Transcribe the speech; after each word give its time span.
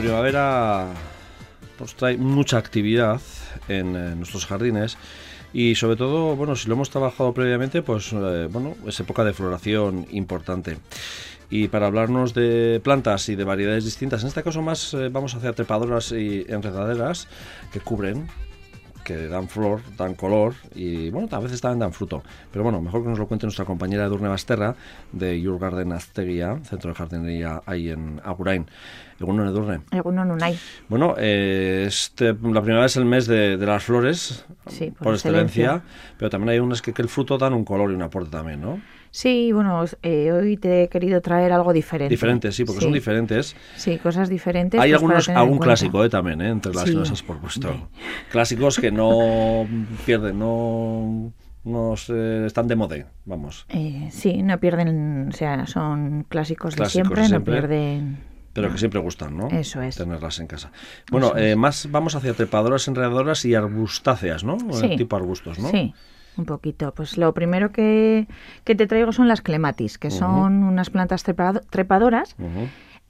primavera 0.00 0.86
nos 1.78 1.94
trae 1.94 2.16
mucha 2.16 2.58
actividad 2.58 3.20
en 3.68 3.94
eh, 3.96 4.14
nuestros 4.16 4.46
jardines 4.46 4.96
y 5.52 5.74
sobre 5.74 5.96
todo, 5.96 6.36
bueno, 6.36 6.56
si 6.56 6.68
lo 6.68 6.74
hemos 6.74 6.90
trabajado 6.90 7.34
previamente, 7.34 7.82
pues 7.82 8.12
eh, 8.12 8.48
bueno, 8.50 8.76
es 8.86 8.98
época 9.00 9.24
de 9.24 9.32
floración 9.32 10.06
importante. 10.10 10.78
Y 11.50 11.68
para 11.68 11.88
hablarnos 11.88 12.32
de 12.32 12.80
plantas 12.82 13.28
y 13.28 13.34
de 13.34 13.44
variedades 13.44 13.84
distintas, 13.84 14.22
en 14.22 14.28
este 14.28 14.42
caso 14.42 14.62
más 14.62 14.94
eh, 14.94 15.08
vamos 15.10 15.34
hacia 15.34 15.52
trepadoras 15.52 16.12
y 16.12 16.46
enredaderas 16.48 17.26
que 17.72 17.80
cubren 17.80 18.28
que 19.10 19.26
dan 19.28 19.48
flor, 19.48 19.80
dan 19.96 20.14
color 20.14 20.54
y 20.74 21.10
bueno, 21.10 21.28
a 21.32 21.40
veces 21.40 21.60
también 21.60 21.80
dan 21.80 21.92
fruto. 21.92 22.22
Pero 22.52 22.62
bueno, 22.62 22.80
mejor 22.80 23.02
que 23.02 23.08
nos 23.08 23.18
lo 23.18 23.26
cuente 23.26 23.46
nuestra 23.46 23.64
compañera 23.64 24.04
Edurne 24.04 24.28
Basterra 24.28 24.76
de 25.12 25.40
Your 25.40 25.58
Garden 25.58 25.92
Azteguía, 25.92 26.58
centro 26.64 26.90
de 26.90 26.96
jardinería 26.96 27.60
ahí 27.66 27.90
en 27.90 28.20
Agurain. 28.24 28.66
Egunon 29.18 29.48
Edurne. 29.48 29.80
Egunon 29.90 30.30
Unai. 30.30 30.56
Bueno, 30.88 31.14
eh, 31.18 31.84
este, 31.86 32.26
la 32.32 32.62
primavera 32.62 32.86
es 32.86 32.96
el 32.96 33.04
mes 33.04 33.26
de, 33.26 33.56
de 33.58 33.66
las 33.66 33.82
flores, 33.84 34.44
Sí, 34.68 34.86
por 34.92 34.98
por 35.04 35.14
excelencia, 35.14 35.64
excelencia. 35.74 36.14
pero 36.18 36.30
también 36.30 36.50
hay 36.50 36.58
unas 36.60 36.80
que, 36.80 36.92
que 36.94 37.02
el 37.02 37.08
fruto 37.08 37.36
dan 37.36 37.52
un 37.52 37.64
color 37.64 37.90
y 37.90 37.94
un 37.94 38.02
aporte 38.02 38.30
también, 38.30 38.60
¿no? 38.62 38.80
Sí, 39.12 39.50
bueno, 39.52 39.84
eh, 40.02 40.30
hoy 40.32 40.56
te 40.56 40.84
he 40.84 40.88
querido 40.88 41.20
traer 41.20 41.52
algo 41.52 41.72
diferente. 41.72 42.12
Diferentes, 42.12 42.54
sí, 42.54 42.64
porque 42.64 42.80
son 42.80 42.92
diferentes. 42.92 43.56
Sí, 43.76 43.98
cosas 43.98 44.28
diferentes. 44.28 44.80
Hay 44.80 44.90
pues, 44.90 45.02
algunos, 45.02 45.28
algún 45.28 45.58
clásico 45.58 46.04
eh, 46.04 46.08
también, 46.08 46.40
¿eh? 46.40 46.48
entre 46.50 46.72
las 46.72 46.84
Sí. 46.84 46.90
que 46.92 46.96
nos 46.98 47.10
has 47.10 47.22
propuesto. 47.22 47.88
Clásicos 48.30 48.78
que 48.78 48.92
no 48.92 49.66
pierden, 50.06 50.38
no, 50.38 51.32
no 51.64 51.96
se- 51.96 52.46
están 52.46 52.68
de 52.68 52.76
moda, 52.76 52.96
vamos. 53.24 53.66
Eh, 53.70 54.08
sí, 54.12 54.42
no 54.42 54.58
pierden, 54.60 55.28
o 55.28 55.32
sea, 55.32 55.66
son 55.66 56.24
clásicos, 56.28 56.76
Clásicos 56.76 57.08
de 57.10 57.16
siempre, 57.16 57.22
de 57.22 57.28
no 57.38 57.44
pierden. 57.44 58.30
Pero 58.52 58.70
que 58.72 58.78
siempre 58.78 58.98
gustan, 59.00 59.36
¿no? 59.36 59.48
Eso 59.48 59.80
es. 59.80 59.96
Tenerlas 59.96 60.38
en 60.40 60.46
casa. 60.48 60.72
Bueno, 61.10 61.36
eh, 61.36 61.54
más 61.54 61.88
vamos 61.90 62.16
hacia 62.16 62.34
trepadoras, 62.34 62.86
enredadoras 62.88 63.44
y 63.44 63.54
arbustáceas, 63.54 64.42
¿no? 64.44 64.58
Sí. 64.72 64.86
Eh, 64.86 64.96
Tipo 64.96 65.14
arbustos, 65.16 65.58
¿no? 65.60 65.68
Sí, 65.70 65.94
un 66.40 66.46
poquito. 66.46 66.92
Pues 66.94 67.16
lo 67.16 67.32
primero 67.32 67.70
que, 67.70 68.26
que 68.64 68.74
te 68.74 68.86
traigo 68.86 69.12
son 69.12 69.28
las 69.28 69.40
clematis, 69.42 69.96
que 69.98 70.10
son 70.10 70.64
unas 70.64 70.90
plantas 70.90 71.24
trepado- 71.24 71.60
trepadoras. 71.70 72.34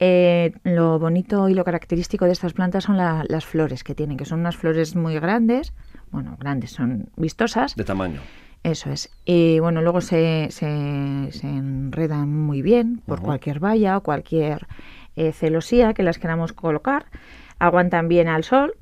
Eh, 0.03 0.53
lo 0.63 0.97
bonito 0.99 1.47
y 1.49 1.53
lo 1.53 1.63
característico 1.63 2.25
de 2.25 2.31
estas 2.31 2.53
plantas 2.53 2.85
son 2.85 2.97
la- 2.97 3.23
las 3.27 3.45
flores 3.45 3.83
que 3.83 3.93
tienen, 3.93 4.17
que 4.17 4.25
son 4.25 4.39
unas 4.39 4.55
flores 4.57 4.95
muy 4.95 5.13
grandes, 5.19 5.73
bueno, 6.11 6.37
grandes, 6.39 6.71
son 6.71 7.09
vistosas, 7.17 7.75
De 7.75 7.83
tamaño. 7.83 8.19
eso 8.63 8.89
es. 8.91 9.11
Y 9.25 9.59
bueno, 9.59 9.81
luego 9.83 10.01
se, 10.01 10.47
se, 10.49 11.29
se 11.31 11.47
enredan 11.47 12.35
muy 12.35 12.61
bien 12.63 13.01
por 13.05 13.21
cualquier 13.21 13.59
valla 13.59 13.97
o 13.97 14.01
cualquier 14.01 14.65
eh, 15.15 15.33
celosía 15.33 15.93
que 15.93 16.01
las 16.01 16.17
queramos 16.17 16.51
colocar, 16.53 17.05
aguantan 17.59 18.07
bien 18.07 18.27
al 18.27 18.43
sol 18.43 18.73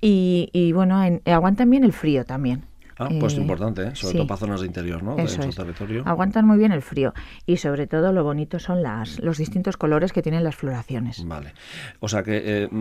y, 0.00 0.50
y, 0.52 0.72
bueno, 0.72 1.00
en- 1.04 1.22
aguantan 1.26 1.70
bien 1.70 1.84
el 1.84 1.92
frío 1.92 2.24
también. 2.24 2.64
Ah, 2.98 3.08
pues 3.20 3.34
Eh, 3.34 3.40
importante, 3.40 3.82
¿eh? 3.82 3.90
sobre 3.94 4.12
sí. 4.12 4.16
todo 4.18 4.26
para 4.26 4.38
zonas 4.38 4.60
de 4.60 4.66
interior, 4.66 5.02
¿no? 5.02 5.16
De 5.16 5.22
Eso 5.24 5.36
nuestro 5.42 5.50
es. 5.50 5.56
territorio. 5.56 6.02
Aguantan 6.06 6.46
muy 6.46 6.56
bien 6.58 6.72
el 6.72 6.82
frío 6.82 7.12
y 7.44 7.58
sobre 7.58 7.86
todo 7.86 8.12
lo 8.12 8.24
bonito 8.24 8.58
son 8.58 8.82
las, 8.82 9.18
los 9.20 9.38
distintos 9.38 9.76
colores 9.76 10.12
que 10.12 10.22
tienen 10.22 10.42
las 10.44 10.56
floraciones. 10.56 11.22
Vale. 11.26 11.52
O 12.00 12.08
sea 12.08 12.22
que 12.22 12.42
eh, 12.64 12.68
mm, 12.70 12.76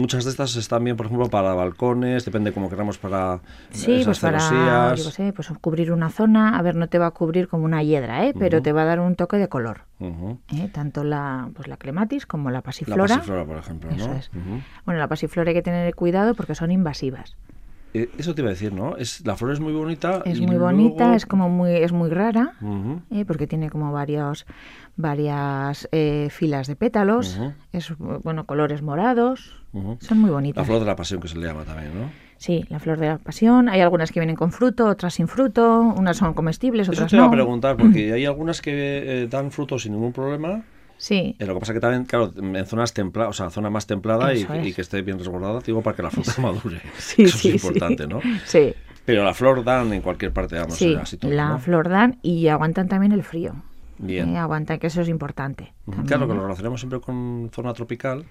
muchas 0.00 0.24
de 0.24 0.30
estas 0.30 0.56
están 0.56 0.82
bien, 0.84 0.96
por 0.96 1.06
ejemplo, 1.06 1.28
para 1.30 1.54
balcones, 1.54 2.24
depende 2.24 2.52
cómo 2.52 2.68
queramos 2.68 2.98
para 2.98 3.40
Sí, 3.70 3.92
esas 3.92 4.06
pues 4.06 4.18
para 4.20 4.40
celosías. 4.40 4.98
yo 4.98 5.04
qué 5.06 5.10
sé, 5.12 5.32
pues 5.32 5.48
cubrir 5.60 5.92
una 5.92 6.10
zona, 6.10 6.58
a 6.58 6.62
ver, 6.62 6.74
no 6.74 6.88
te 6.88 6.98
va 6.98 7.06
a 7.06 7.10
cubrir 7.12 7.48
como 7.48 7.64
una 7.64 7.82
hiedra, 7.82 8.26
¿eh? 8.26 8.34
pero 8.38 8.60
te 8.62 8.72
va 8.72 8.82
a 8.82 8.86
dar 8.86 9.00
un 9.00 9.14
toque 9.14 9.36
de 9.36 9.48
color. 9.48 9.82
¿eh? 10.00 10.68
Tanto 10.72 11.04
la, 11.04 11.48
pues 11.54 11.68
la 11.68 11.76
clematis 11.76 12.26
como 12.26 12.50
la 12.50 12.58
La 12.58 12.62
pasiflora. 12.62 13.02
pasiflora, 13.16 13.44
por 13.44 13.56
ejemplo. 13.56 13.90
Bueno, 14.84 14.98
la 15.00 15.08
pasiflora 15.08 15.50
hay 15.50 15.54
que 15.54 15.62
tener 15.62 15.94
cuidado 15.94 16.34
porque 16.34 16.54
son 16.54 16.70
invasivas. 16.70 17.36
Eh, 17.98 18.10
eso 18.18 18.34
te 18.34 18.42
iba 18.42 18.50
a 18.50 18.52
decir, 18.52 18.72
¿no? 18.72 18.96
Es, 18.96 19.24
la 19.26 19.36
flor 19.36 19.52
es 19.52 19.60
muy 19.60 19.72
bonita. 19.72 20.22
Es 20.24 20.40
muy 20.40 20.56
bonita, 20.58 21.14
es 21.14 21.24
como 21.24 21.48
muy, 21.48 21.72
es 21.72 21.92
muy 21.92 22.10
rara. 22.10 22.52
¿eh? 23.10 23.24
porque 23.26 23.46
tiene 23.46 23.70
como 23.70 23.92
varios, 23.92 24.44
varias 24.96 25.88
eh, 25.92 26.28
filas 26.30 26.66
de 26.66 26.76
pétalos, 26.76 27.38
es 27.72 27.92
bueno, 27.98 28.44
colores 28.46 28.82
morados, 28.82 29.62
son 30.00 30.18
muy 30.18 30.30
La 30.30 30.34
bonitas. 30.34 30.66
flor 30.66 30.80
de 30.80 30.86
la 30.86 30.96
pasión 30.96 31.20
que 31.20 31.28
se 31.28 31.38
le 31.38 31.46
llama 31.46 31.64
también, 31.64 31.92
¿no? 31.98 32.10
Sí, 32.38 32.64
la 32.68 32.78
flor 32.80 32.98
de 32.98 33.06
la 33.08 33.18
pasión. 33.18 33.68
Hay 33.70 33.80
algunas 33.80 34.12
que 34.12 34.20
vienen 34.20 34.36
con 34.36 34.52
fruto, 34.52 34.86
otras 34.86 35.14
sin 35.14 35.26
fruto. 35.26 35.80
Unas 35.96 36.18
son 36.18 36.34
comestibles, 36.34 36.82
Eso 36.82 36.92
otras 36.92 37.10
te 37.10 37.16
iba 37.16 37.24
no. 37.24 37.30
a 37.30 37.32
preguntar, 37.34 37.76
porque 37.78 38.12
hay 38.12 38.26
algunas 38.26 38.60
que 38.60 39.22
eh, 39.22 39.26
dan 39.28 39.50
frutos 39.50 39.84
sin 39.84 39.92
ningún 39.92 40.12
problema. 40.12 40.62
Sí, 40.98 41.36
Eh, 41.38 41.46
lo 41.46 41.54
que 41.54 41.60
pasa 41.60 41.74
que 41.74 41.80
también, 41.80 42.04
claro, 42.04 42.32
en 42.36 42.66
zonas 42.66 42.94
templadas, 42.94 43.30
o 43.30 43.32
sea, 43.34 43.50
zona 43.50 43.68
más 43.70 43.86
templada 43.86 44.32
y, 44.34 44.42
Eso 44.42 44.54
es. 44.54 44.66
y 44.66 44.72
que 44.72 44.80
esté 44.80 45.02
bien 45.02 45.18
resguardada, 45.18 45.60
digo, 45.60 45.82
para 45.82 45.94
que 45.96 46.02
la 46.02 46.10
fruta 46.10 46.32
madure. 46.40 46.80
sí, 46.96 47.22
Eso 47.24 47.38
sí, 47.38 47.48
es 47.50 47.54
importante, 47.64 48.04
sí. 48.04 48.08
¿no? 48.08 48.20
Sí, 48.44 48.74
Pero 49.04 49.22
la 49.24 49.34
flor 49.34 49.62
dan 49.62 49.92
en 49.92 50.00
cualquier 50.02 50.32
parte, 50.32 50.56
vamos, 50.58 50.74
sí. 50.74 50.96
así 51.00 51.16
todo, 51.18 51.30
la 51.30 51.50
¿no? 51.50 51.58
flor 51.58 51.88
dan 51.88 52.18
y 52.22 52.48
aguantan 52.48 52.88
también 52.88 53.12
el 53.12 53.22
frío. 53.22 53.54
Bien. 53.98 54.30
Eh, 54.34 54.38
aguantan, 54.38 54.78
que 54.78 54.86
eso 54.88 55.00
es 55.02 55.08
importante. 55.08 55.72
También, 55.84 56.06
Claro 56.06 56.28
que 56.28 56.34
lo 56.34 56.42
relacionamos 56.42 56.80
siempre 56.80 57.00
con 57.00 57.50
zona 57.52 57.72
tropical, 57.72 58.24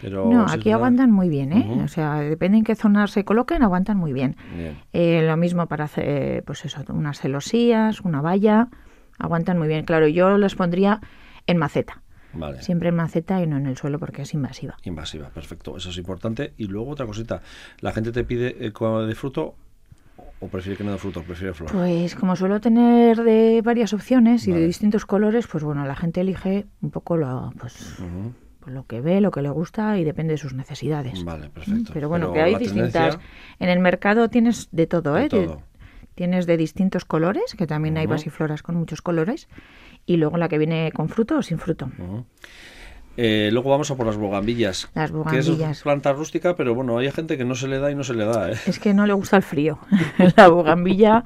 pero... 0.00 0.28
No, 0.30 0.46
es 0.46 0.52
aquí 0.52 0.70
aguantan 0.72 1.10
muy 1.10 1.28
bien, 1.28 1.52
¿eh? 1.52 1.82
O 1.84 1.88
sea, 1.88 2.16
depende 2.20 2.58
en 2.58 2.64
qué 2.64 2.74
zona 2.74 3.06
se 3.06 3.24
coloquen, 3.24 3.62
aguantan 3.62 3.96
muy 3.96 4.12
bien. 4.12 4.36
Bien. 4.56 4.76
Eh, 4.92 5.22
lo 5.26 5.36
mismo 5.36 5.66
para 5.66 5.84
hacer, 5.84 6.42
pues 6.44 6.64
eso, 6.64 6.80
unas 6.88 7.20
celosías, 7.20 8.00
una 8.00 8.20
valla, 8.20 8.68
aguantan 9.18 9.58
muy 9.58 9.68
bien. 9.68 9.84
Claro, 9.84 10.08
yo 10.08 10.36
los 10.36 10.54
pondría 10.56 11.00
en 11.46 11.58
maceta, 11.58 12.02
Vale. 12.36 12.62
siempre 12.62 12.88
en 12.88 12.96
maceta 12.96 13.42
y 13.42 13.46
no 13.46 13.56
en 13.56 13.66
el 13.66 13.76
suelo 13.76 13.98
porque 13.98 14.22
es 14.22 14.34
invasiva. 14.34 14.76
Invasiva, 14.84 15.28
perfecto. 15.28 15.76
Eso 15.76 15.90
es 15.90 15.96
importante. 15.98 16.52
Y 16.56 16.66
luego 16.66 16.90
otra 16.90 17.06
cosita. 17.06 17.42
¿La 17.80 17.92
gente 17.92 18.12
te 18.12 18.24
pide 18.24 18.56
eh, 18.66 18.72
de 18.72 19.14
fruto 19.14 19.54
o 20.40 20.48
prefiere 20.48 20.76
que 20.76 20.84
no 20.84 20.92
de 20.92 20.98
fruto? 20.98 21.22
Prefiere 21.22 21.54
flor. 21.54 21.70
Pues 21.72 22.14
como 22.14 22.36
suelo 22.36 22.60
tener 22.60 23.22
de 23.22 23.62
varias 23.64 23.92
opciones 23.92 24.46
y 24.46 24.50
Vale. 24.50 24.60
de 24.62 24.66
distintos 24.66 25.06
colores, 25.06 25.46
pues 25.46 25.64
bueno, 25.64 25.84
la 25.86 25.96
gente 25.96 26.20
elige 26.20 26.66
un 26.82 26.90
poco 26.90 27.16
lo, 27.16 27.52
pues, 27.58 27.96
pues 28.60 28.74
lo 28.74 28.86
que 28.86 29.00
ve, 29.00 29.20
lo 29.20 29.30
que 29.30 29.42
le 29.42 29.50
gusta 29.50 29.98
y 29.98 30.04
depende 30.04 30.32
de 30.34 30.38
sus 30.38 30.54
necesidades. 30.54 31.24
Vale, 31.24 31.50
perfecto. 31.50 31.90
Pero 31.92 32.08
bueno, 32.08 32.32
que 32.32 32.40
hay 32.40 32.54
distintas. 32.56 32.92
tendencia- 32.92 33.20
En 33.58 33.68
el 33.68 33.78
mercado 33.80 34.28
tienes 34.28 34.68
de 34.72 34.86
todo, 34.86 35.14
De 35.14 35.24
¿eh? 35.24 35.28
Todo. 35.28 35.62
Tienes 36.14 36.46
de 36.46 36.56
distintos 36.56 37.04
colores, 37.04 37.54
que 37.56 37.66
también 37.66 37.96
hay 37.96 38.06
Ujú. 38.06 38.14
pasifloras 38.14 38.62
con 38.62 38.76
muchos 38.76 39.02
colores, 39.02 39.48
y 40.06 40.16
luego 40.16 40.36
la 40.36 40.48
que 40.48 40.58
viene 40.58 40.92
con 40.92 41.08
fruto 41.08 41.38
o 41.38 41.42
sin 41.42 41.58
fruto. 41.58 41.90
Eh, 43.16 43.50
luego 43.52 43.70
vamos 43.70 43.90
a 43.90 43.96
por 43.96 44.06
las 44.06 44.16
bogambillas. 44.16 44.90
Las 44.94 45.12
Que 45.12 45.38
es 45.38 45.82
planta 45.82 46.12
rústica, 46.12 46.56
pero 46.56 46.74
bueno, 46.74 46.98
hay 46.98 47.10
gente 47.12 47.38
que 47.38 47.44
no 47.44 47.54
se 47.54 47.68
le 47.68 47.78
da 47.78 47.90
y 47.90 47.94
no 47.94 48.02
se 48.02 48.14
le 48.14 48.24
da, 48.24 48.50
¿eh? 48.50 48.56
Es 48.66 48.80
que 48.80 48.92
no 48.92 49.06
le 49.06 49.12
gusta 49.12 49.36
el 49.36 49.42
frío. 49.42 49.78
la 50.36 50.48
bugambilla 50.48 51.22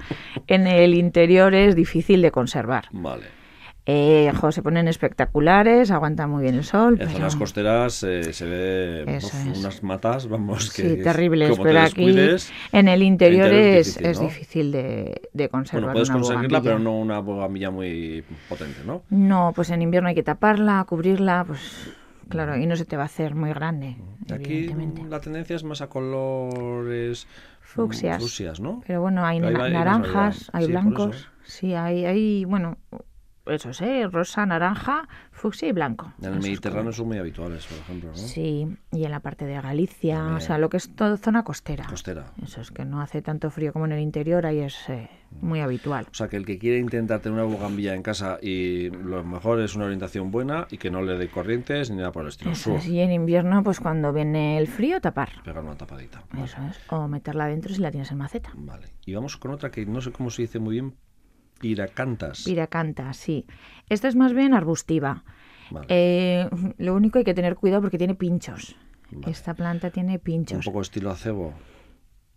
en 0.46 0.66
el 0.66 0.94
interior 0.94 1.54
es 1.54 1.74
difícil 1.74 2.20
de 2.20 2.30
conservar. 2.30 2.88
Vale. 2.92 3.38
Eh, 3.90 4.30
jo, 4.38 4.52
se 4.52 4.62
ponen 4.62 4.86
espectaculares, 4.86 5.90
aguantan 5.90 6.28
muy 6.28 6.42
bien 6.42 6.56
el 6.56 6.64
sol. 6.64 6.92
En 6.92 6.98
pero- 6.98 7.10
zonas 7.12 7.36
costeras 7.36 8.02
eh, 8.02 8.34
se 8.34 8.44
ve 8.44 9.16
uf, 9.16 9.56
unas 9.58 9.82
matas, 9.82 10.28
vamos, 10.28 10.70
que 10.70 10.82
Sí, 10.96 11.02
terribles, 11.02 11.48
como 11.52 11.62
te 11.62 11.68
pero 11.70 11.80
aquí 11.80 12.10
en 12.72 12.88
el 12.88 13.02
interior 13.02 13.46
interior 13.46 13.54
es, 13.54 13.96
difícil, 13.96 14.20
difícil 14.26 14.72
de, 14.72 15.22
de 15.32 15.48
conservar. 15.48 15.84
Bueno, 15.84 15.92
puedes 15.94 16.10
una 16.10 16.18
conseguirla, 16.18 16.60
pero 16.60 16.78
no 16.78 16.98
una 16.98 17.20
bogambilla 17.20 17.70
muy 17.70 18.22
potente, 18.46 18.80
¿no? 18.84 19.04
No, 19.08 19.52
pues 19.56 19.70
en 19.70 19.80
invierno 19.80 20.10
hay 20.10 20.14
que 20.14 20.22
taparla, 20.22 20.84
cubrirla, 20.86 21.44
pues 21.46 21.88
claro, 22.28 22.58
y 22.58 22.66
no 22.66 22.76
se 22.76 22.84
te 22.84 22.98
va 22.98 23.04
a 23.04 23.06
hacer 23.06 23.34
muy 23.34 23.54
grande, 23.54 23.96
Aquí 24.30 24.68
la 25.08 25.20
tendencia 25.20 25.56
es 25.56 25.64
más 25.64 25.80
a 25.80 25.86
colores 25.88 27.26
Fucsias. 27.62 28.20
fucsias, 28.20 28.60
¿no? 28.60 28.82
Pero 28.86 29.00
bueno, 29.00 29.24
hay, 29.24 29.40
naranjas, 29.40 30.50
hay 30.52 30.66
Sí, 30.66 30.72
blancos, 30.72 31.28
sí, 31.44 31.72
hay, 31.72 32.04
hay, 32.04 32.44
bueno, 32.44 32.76
eso 33.48 33.72
sé, 33.72 34.06
rosa, 34.08 34.46
naranja, 34.46 35.08
fucsia 35.32 35.68
y 35.68 35.72
blanco. 35.72 36.12
En 36.20 36.34
el 36.34 36.40
Mediterráneo 36.40 36.92
son 36.92 37.08
muy 37.08 37.18
habituales, 37.18 37.66
por 37.66 37.78
ejemplo, 37.78 38.10
¿no? 38.10 38.16
Sí, 38.16 38.66
y 38.92 39.04
en 39.04 39.10
la 39.10 39.20
parte 39.20 39.44
de 39.46 39.60
Galicia, 39.60 40.16
También. 40.16 40.36
o 40.36 40.40
sea, 40.40 40.58
lo 40.58 40.68
que 40.68 40.76
es 40.76 40.94
todo 40.94 41.16
zona 41.16 41.42
costera. 41.44 41.86
Costera. 41.88 42.26
Eso 42.42 42.60
es 42.60 42.70
que 42.70 42.84
no 42.84 43.00
hace 43.00 43.22
tanto 43.22 43.50
frío 43.50 43.72
como 43.72 43.86
en 43.86 43.92
el 43.92 44.00
interior, 44.00 44.46
ahí 44.46 44.60
es 44.60 44.88
eh, 44.88 45.08
muy 45.40 45.60
habitual. 45.60 46.06
O 46.10 46.14
sea, 46.14 46.28
que 46.28 46.36
el 46.36 46.44
que 46.46 46.58
quiere 46.58 46.78
intentar 46.78 47.20
tener 47.20 47.38
una 47.38 47.52
bogambilla 47.52 47.94
en 47.94 48.02
casa 48.02 48.38
y 48.42 48.90
lo 48.90 49.24
mejor 49.24 49.60
es 49.60 49.74
una 49.74 49.84
orientación 49.86 50.30
buena 50.30 50.66
y 50.70 50.78
que 50.78 50.90
no 50.90 51.02
le 51.02 51.16
dé 51.16 51.28
corrientes 51.28 51.90
ni 51.90 51.96
nada 51.96 52.12
por 52.12 52.22
el 52.22 52.28
estilo. 52.28 52.52
Eso 52.52 52.76
es, 52.76 52.86
y 52.88 53.00
en 53.00 53.12
invierno, 53.12 53.62
pues 53.62 53.80
cuando 53.80 54.12
viene 54.12 54.58
el 54.58 54.66
frío, 54.66 55.00
tapar. 55.00 55.30
pegar 55.44 55.62
una 55.62 55.76
tapadita. 55.76 56.22
Eso 56.42 56.56
es. 56.68 56.78
O 56.90 57.08
meterla 57.08 57.46
dentro 57.46 57.74
si 57.74 57.80
la 57.80 57.90
tienes 57.90 58.10
en 58.10 58.18
maceta. 58.18 58.50
Vale. 58.54 58.86
Y 59.04 59.14
vamos 59.14 59.36
con 59.36 59.50
otra 59.52 59.70
que 59.70 59.84
no 59.86 60.00
sé 60.00 60.12
cómo 60.12 60.30
se 60.30 60.42
dice 60.42 60.58
muy 60.58 60.74
bien. 60.74 60.94
Piracantas. 61.58 62.44
Piracanta, 62.44 63.12
sí. 63.12 63.46
Esta 63.88 64.08
es 64.08 64.16
más 64.16 64.32
bien 64.32 64.54
arbustiva. 64.54 65.24
Vale. 65.70 65.86
Eh, 65.90 66.48
lo 66.78 66.94
único 66.94 67.18
hay 67.18 67.24
que 67.24 67.34
tener 67.34 67.56
cuidado 67.56 67.82
porque 67.82 67.98
tiene 67.98 68.14
pinchos. 68.14 68.76
Vale. 69.10 69.30
Esta 69.30 69.54
planta 69.54 69.90
tiene 69.90 70.14
Un 70.14 70.18
pinchos. 70.20 70.64
poco 70.64 70.80
estilo 70.80 71.10
acebo. 71.10 71.52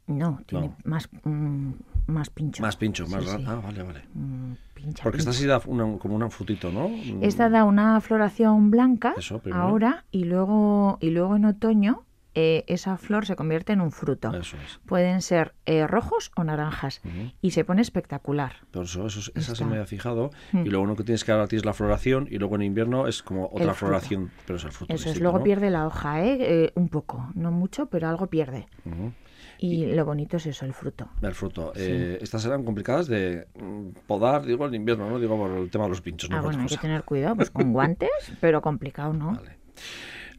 No, 0.07 0.41
tiene 0.45 0.67
No. 0.69 0.75
más, 0.83 1.07
mm, 1.23 1.71
más 2.07 2.29
pinchos. 2.29 2.61
Más 2.61 2.75
pincho, 2.75 3.07
más 3.07 3.23
Sí, 3.23 3.29
ra- 3.29 3.37
sí. 3.37 3.45
Ah, 3.47 3.55
vale, 3.63 3.83
vale. 3.83 4.01
Mm, 4.13 4.53
pincha. 4.73 5.03
Porque 5.03 5.19
esta 5.19 5.31
pincha. 5.31 5.41
sí 5.41 5.47
da 5.47 5.61
una- 5.65 5.97
como 5.99 6.15
un 6.15 6.31
frutito, 6.31 6.71
¿no? 6.71 6.89
Esta 7.21 7.49
da 7.49 7.63
una 7.63 8.01
floración 8.01 8.71
blanca 8.71 9.13
Eso, 9.15 9.41
ahora 9.53 10.03
y 10.11 10.23
luego, 10.25 10.97
y 10.99 11.11
luego 11.11 11.35
en 11.37 11.45
otoño 11.45 12.03
eh, 12.33 12.63
esa 12.67 12.97
flor 12.97 13.25
se 13.25 13.35
convierte 13.35 13.73
en 13.73 13.81
un 13.81 13.91
fruto. 13.91 14.33
Eso 14.33 14.57
es. 14.57 14.79
Pueden 14.85 15.21
ser 15.21 15.53
eh, 15.65 15.85
rojos 15.87 16.31
o 16.35 16.43
naranjas 16.43 17.01
Ujú. 17.03 17.31
y 17.41 17.51
se 17.51 17.65
pone 17.65 17.81
espectacular. 17.81 18.55
Por 18.71 18.85
eso, 18.85 19.07
eso, 19.07 19.31
esa 19.35 19.55
se 19.55 19.65
me 19.65 19.73
había 19.73 19.85
fijado. 19.85 20.31
Mm. 20.51 20.65
Y 20.65 20.69
luego 20.69 20.83
uno 20.83 20.95
que 20.95 21.03
tienes 21.03 21.23
que 21.23 21.31
ahora 21.31 21.47
tienes 21.47 21.65
la 21.65 21.73
floración 21.73 22.27
y 22.29 22.37
luego 22.37 22.55
en 22.55 22.61
invierno 22.63 23.07
es 23.07 23.21
como 23.21 23.49
otra 23.51 23.73
floración, 23.73 24.31
pero 24.45 24.57
es 24.57 24.65
el 24.65 24.71
fruto. 24.71 24.93
Eso 24.93 25.09
es, 25.09 25.19
luego 25.19 25.39
¿no? 25.39 25.43
pierde 25.43 25.69
la 25.69 25.85
hoja, 25.85 26.23
¿eh? 26.23 26.37
Eh, 26.39 26.71
un 26.75 26.89
poco, 26.89 27.29
no 27.35 27.51
mucho, 27.51 27.87
pero 27.87 28.07
algo 28.07 28.27
pierde. 28.27 28.67
Ujú. 28.85 29.11
Y, 29.57 29.85
lo 29.93 30.05
bonito 30.05 30.37
es 30.37 30.47
eso, 30.47 30.65
el 30.65 30.73
fruto. 30.73 31.07
El 31.21 31.35
fruto. 31.35 31.71
Eh, 31.75 32.17
estas 32.19 32.43
eran 32.45 32.63
complicadas 32.63 33.07
de 33.07 33.45
mm, 33.59 33.89
podar, 34.07 34.43
digo, 34.43 34.65
en 34.65 34.73
invierno, 34.73 35.07
¿no? 35.07 35.19
Digo, 35.19 35.37
por 35.37 35.51
el 35.51 35.69
tema 35.69 35.83
de 35.83 35.91
los 35.91 36.01
pinchos, 36.01 36.31
no 36.31 36.37
Ah, 36.37 36.41
por 36.41 36.47
bueno, 36.49 36.63
hay 36.63 36.69
que 36.69 36.77
tener 36.77 37.03
cuidado, 37.03 37.35
pues 37.35 37.51
con 37.51 37.71
guantes, 37.73 38.09
pero 38.39 38.61
complicado, 38.61 39.13
¿no? 39.13 39.35
Vale. 39.35 39.57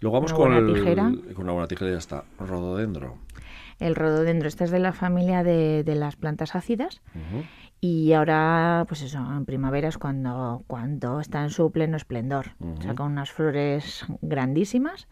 Luego 0.02 0.16
vamos 0.16 0.32
con, 0.34 0.52
el- 0.52 0.74
tijera. 0.74 1.10
con 1.34 1.44
una 1.44 1.52
buena 1.52 1.68
tijera 1.68 1.90
y 1.90 1.94
ya 1.94 1.98
está. 1.98 2.24
Rododendro. 2.38 3.16
El 3.78 3.94
rododendro, 3.96 4.46
esta 4.48 4.64
es 4.64 4.70
de 4.70 4.78
la 4.78 4.92
familia 4.92 5.42
de, 5.42 5.82
de 5.84 5.94
las 5.94 6.16
plantas 6.16 6.54
ácidas. 6.54 7.00
Y 7.80 8.12
ahora, 8.12 8.84
pues 8.86 9.02
eso, 9.02 9.18
en 9.18 9.44
primavera 9.44 9.88
es 9.88 9.98
cuando, 9.98 10.62
cuando 10.68 11.18
está 11.20 11.42
en 11.42 11.50
su 11.50 11.72
pleno 11.72 11.96
esplendor. 11.96 12.50
Ujú. 12.60 12.80
Saca 12.82 13.02
unas 13.02 13.30
flores 13.32 14.04
grandísimas. 14.20 15.08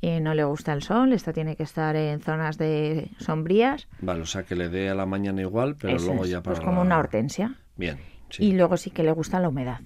Eh, 0.00 0.20
no 0.20 0.32
le 0.34 0.44
gusta 0.44 0.72
el 0.74 0.82
sol, 0.82 1.12
esta 1.12 1.32
tiene 1.32 1.56
que 1.56 1.64
estar 1.64 1.96
en 1.96 2.20
zonas 2.20 2.56
de 2.56 3.10
sombrías. 3.18 3.88
Vale, 4.00 4.20
o 4.20 4.26
sea 4.26 4.44
que 4.44 4.54
le 4.54 4.68
dé 4.68 4.88
a 4.90 4.94
la 4.94 5.06
mañana 5.06 5.40
igual, 5.40 5.74
pero 5.74 5.96
Eso 5.96 6.06
luego 6.06 6.24
es, 6.24 6.30
ya 6.30 6.40
para. 6.40 6.54
pues 6.54 6.64
como 6.64 6.76
la- 6.82 6.86
una 6.86 6.98
hortensia. 6.98 7.56
Bien, 7.74 7.98
sí. 8.30 8.44
Y 8.44 8.52
luego 8.52 8.76
sí 8.76 8.90
que 8.90 9.02
le 9.02 9.10
gusta 9.10 9.40
la 9.40 9.48
humedad. 9.48 9.80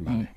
Vale. 0.00 0.30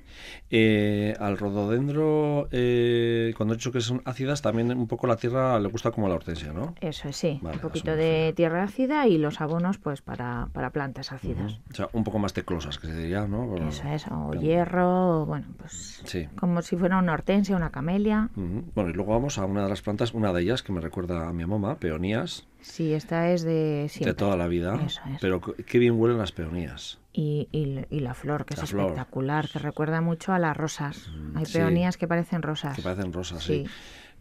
Eh, 0.50 1.14
al 1.18 1.38
rododendro, 1.38 2.48
eh, 2.50 3.32
cuando 3.36 3.54
he 3.54 3.56
dicho 3.56 3.72
que 3.72 3.80
son 3.80 4.02
ácidas, 4.04 4.42
también 4.42 4.70
un 4.76 4.86
poco 4.88 5.06
la 5.06 5.16
tierra 5.16 5.58
le 5.60 5.68
gusta 5.68 5.92
como 5.92 6.08
la 6.08 6.16
hortensia, 6.16 6.52
¿no? 6.52 6.74
Eso 6.80 7.08
es, 7.08 7.16
sí. 7.16 7.38
Vale, 7.40 7.56
un 7.56 7.62
poquito 7.62 7.94
de 7.96 8.32
tierra 8.36 8.64
ácida 8.64 9.06
y 9.06 9.18
los 9.18 9.40
abonos, 9.40 9.78
pues 9.78 10.02
para, 10.02 10.48
para 10.52 10.70
plantas 10.70 11.12
ácidas. 11.12 11.60
O 11.70 11.74
sea, 11.74 11.88
un 11.92 12.04
poco 12.04 12.18
más 12.18 12.32
teclosas, 12.32 12.78
que 12.78 12.88
se 12.88 12.96
diría, 12.96 13.26
¿no? 13.26 13.46
Bueno, 13.46 13.68
Eso 13.68 13.86
es, 13.88 14.06
o 14.10 14.30
bien. 14.30 14.42
hierro, 14.44 15.22
o 15.22 15.26
bueno, 15.26 15.46
pues 15.56 16.02
Sí. 16.04 16.28
como 16.36 16.60
si 16.62 16.76
fuera 16.76 16.98
una 16.98 17.12
hortensia, 17.14 17.56
una 17.56 17.70
camelia. 17.70 18.28
Bueno, 18.34 18.90
y 18.90 18.92
luego 18.92 19.12
vamos 19.12 19.38
a 19.38 19.44
una 19.46 19.62
de 19.62 19.68
las 19.70 19.80
plantas, 19.80 20.12
una 20.12 20.32
de 20.32 20.42
ellas 20.42 20.62
que 20.62 20.72
me 20.72 20.80
recuerda 20.80 21.28
a 21.28 21.32
mi 21.32 21.46
mamá, 21.46 21.76
peonías, 21.76 22.46
Sí, 22.60 22.92
esta 22.94 23.30
es 23.30 23.42
de 23.42 23.86
siempre. 23.88 24.12
de 24.12 24.16
toda 24.16 24.36
la 24.36 24.46
vida. 24.48 24.74
Eso 24.84 25.00
es. 25.12 25.20
Pero 25.20 25.40
qué 25.40 25.78
bien 25.78 25.98
huelen 25.98 26.18
las 26.18 26.30
peonías. 26.32 26.98
Y, 27.14 27.48
y- 27.52 27.84
y 27.94 28.00
la 28.00 28.14
flor, 28.14 28.44
que 28.46 28.56
La 28.56 28.62
es 28.64 28.70
flor. 28.70 28.86
espectacular, 28.86 29.48
que 29.48 29.58
recuerda 29.58 30.00
mucho 30.00 30.32
a 30.32 30.38
las 30.38 30.56
rosas. 30.56 31.10
Hay 31.34 31.44
sí. 31.44 31.58
peonías 31.58 31.96
que 31.98 32.08
parecen 32.08 32.40
rosas. 32.42 32.74
Que 32.74 32.80
parecen 32.82 33.12
rosas, 33.12 33.42
sí. 33.42 33.64
Sí. 33.66 33.70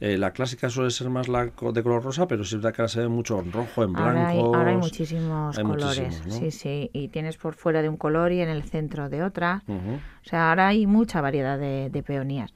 Eh, 0.02 0.18
la 0.18 0.32
clásica 0.34 0.68
suele 0.70 0.90
ser 0.90 1.10
más 1.12 1.28
la 1.28 1.46
de 1.46 1.84
color 1.84 2.04
rosa, 2.04 2.28
pero 2.28 2.44
verdad 2.52 2.74
que 2.74 2.88
se 2.88 3.02
ve 3.02 3.08
mucho 3.08 3.40
en 3.40 3.52
rojo, 3.52 3.84
en 3.84 3.94
blanco. 3.94 4.10
Ahora 4.10 4.28
hay, 4.30 4.40
ahora 4.40 4.72
hay 4.72 4.78
muchísimos 4.78 5.58
hay 5.58 5.64
colores. 5.64 6.00
muchísimos, 6.00 6.28
¿no? 6.28 6.34
Sí, 6.34 6.52
sí. 6.52 6.90
Y 6.92 7.08
tienes 7.10 7.38
por 7.38 7.54
fuera 7.54 7.84
de 7.84 7.88
un 7.90 7.98
color 7.98 8.32
y 8.32 8.42
en 8.42 8.50
el 8.50 8.64
centro 8.64 9.10
de 9.10 9.22
otra. 9.24 9.62
O 9.68 10.28
sea, 10.28 10.50
ahora 10.50 10.70
hay 10.70 10.88
mucha 10.88 11.22
variedad 11.22 11.60
de, 11.60 11.90
de 11.92 12.04
peonías. 12.04 12.52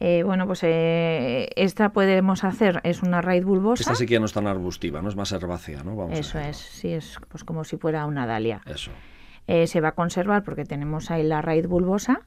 Eh, 0.00 0.22
bueno, 0.22 0.46
pues 0.46 0.60
eh, 0.62 1.50
esta 1.56 1.88
podemos 1.88 2.44
hacer, 2.44 2.80
es 2.84 3.02
una 3.02 3.20
raíz 3.20 3.44
bulbosa. 3.44 3.82
Esta 3.82 3.96
sí 3.96 4.06
que 4.06 4.12
ya 4.14 4.20
no 4.20 4.26
es 4.26 4.32
tan 4.32 4.46
arbustiva, 4.46 5.02
no 5.02 5.08
es 5.08 5.16
más 5.16 5.32
herbácea, 5.32 5.82
¿no? 5.82 5.96
Vamos 5.96 6.16
Eso 6.16 6.38
es, 6.38 6.56
sí, 6.56 6.92
es 6.92 7.18
pues 7.28 7.42
como 7.42 7.64
si 7.64 7.76
fuera 7.76 8.06
una 8.06 8.24
dalia. 8.24 8.60
Eso. 8.64 8.92
Eh, 9.48 9.66
se 9.66 9.80
va 9.80 9.88
a 9.88 9.92
conservar 9.92 10.44
porque 10.44 10.64
tenemos 10.64 11.10
ahí 11.10 11.24
la 11.24 11.42
raíz 11.42 11.66
bulbosa. 11.66 12.20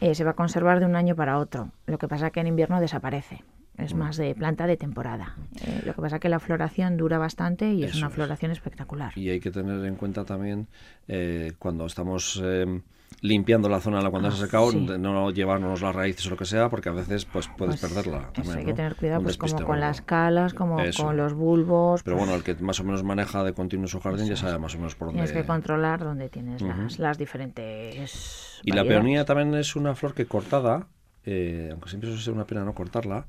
Eh, 0.00 0.14
se 0.14 0.22
va 0.24 0.32
a 0.32 0.34
conservar 0.34 0.78
de 0.78 0.86
un 0.86 0.94
año 0.94 1.16
para 1.16 1.38
otro. 1.38 1.70
Lo 1.86 1.96
que 1.98 2.06
pasa 2.06 2.30
que 2.30 2.40
en 2.40 2.46
invierno 2.46 2.78
desaparece. 2.80 3.42
Es 3.78 3.92
Mm. 3.94 3.98
más 3.98 4.16
de 4.16 4.34
planta 4.34 4.66
de 4.66 4.76
temporada. 4.76 5.36
Eh, 5.66 5.82
lo 5.84 5.94
que 5.94 6.00
pasa 6.02 6.18
que 6.18 6.28
la 6.28 6.38
floración 6.38 6.96
dura 6.96 7.18
bastante 7.18 7.72
y 7.72 7.84
es 7.84 7.94
una 7.96 8.06
es. 8.08 8.12
floración 8.14 8.50
espectacular. 8.50 9.12
Y 9.16 9.28
hay 9.30 9.40
que 9.40 9.50
tener 9.50 9.84
en 9.84 9.96
cuenta 9.96 10.24
también 10.24 10.66
eh, 11.08 11.52
cuando 11.58 11.84
estamos 11.86 12.40
eh, 12.44 12.80
limpiando 13.26 13.68
la 13.68 13.80
zona 13.80 13.98
cuando 14.10 14.28
Ah, 14.28 14.30
se 14.32 14.42
ha 14.42 14.46
secado, 14.46 14.70
sí. 14.70 14.78
no 14.78 15.30
llevarnos 15.30 15.80
las 15.82 15.94
raíces 15.94 16.26
o 16.26 16.30
lo 16.30 16.36
que 16.36 16.44
sea, 16.44 16.68
porque 16.68 16.88
a 16.88 16.92
veces 16.92 17.24
pues 17.24 17.48
puedes 17.56 17.80
Pues, 17.80 17.92
perderla. 17.92 18.18
eso, 18.18 18.32
también, 18.32 18.56
hay 18.58 18.64
¿no? 18.64 18.68
que 18.70 18.74
tener 18.74 18.94
cuidado 18.96 19.22
pues 19.22 19.36
como 19.36 19.62
con 19.64 19.80
las 19.80 20.00
calas, 20.00 20.54
como 20.54 20.80
Eso. 20.80 21.04
con 21.04 21.16
los 21.16 21.34
bulbos. 21.34 22.02
Pero 22.02 22.16
pues, 22.16 22.28
bueno, 22.28 22.38
el 22.38 22.44
que 22.44 22.62
más 22.62 22.78
o 22.80 22.84
menos 22.84 23.02
maneja 23.02 23.42
de 23.44 23.52
continuo 23.52 23.86
su 23.88 24.00
jardín 24.00 24.26
ya 24.26 24.36
sabe 24.36 24.58
más 24.58 24.74
o 24.74 24.78
menos 24.78 24.94
por 24.94 25.08
dónde. 25.08 25.22
Tienes 25.24 25.42
que 25.42 25.46
controlar 25.46 26.00
dónde 26.04 26.28
tienes 26.28 26.62
Ujú. 26.62 26.72
las, 26.82 26.98
las 26.98 27.18
diferentes. 27.18 28.60
Y 28.62 28.70
la 28.70 28.76
variedades. 28.76 28.88
peonía 29.02 29.24
también 29.24 29.54
es 29.54 29.76
una 29.76 29.94
flor 29.94 30.14
que 30.14 30.26
cortada, 30.26 30.86
eh, 31.24 31.68
aunque 31.72 31.88
siempre 31.88 32.08
suele 32.10 32.22
ser 32.22 32.34
una 32.34 32.44
pena 32.46 32.64
no 32.64 32.74
cortarla, 32.74 33.26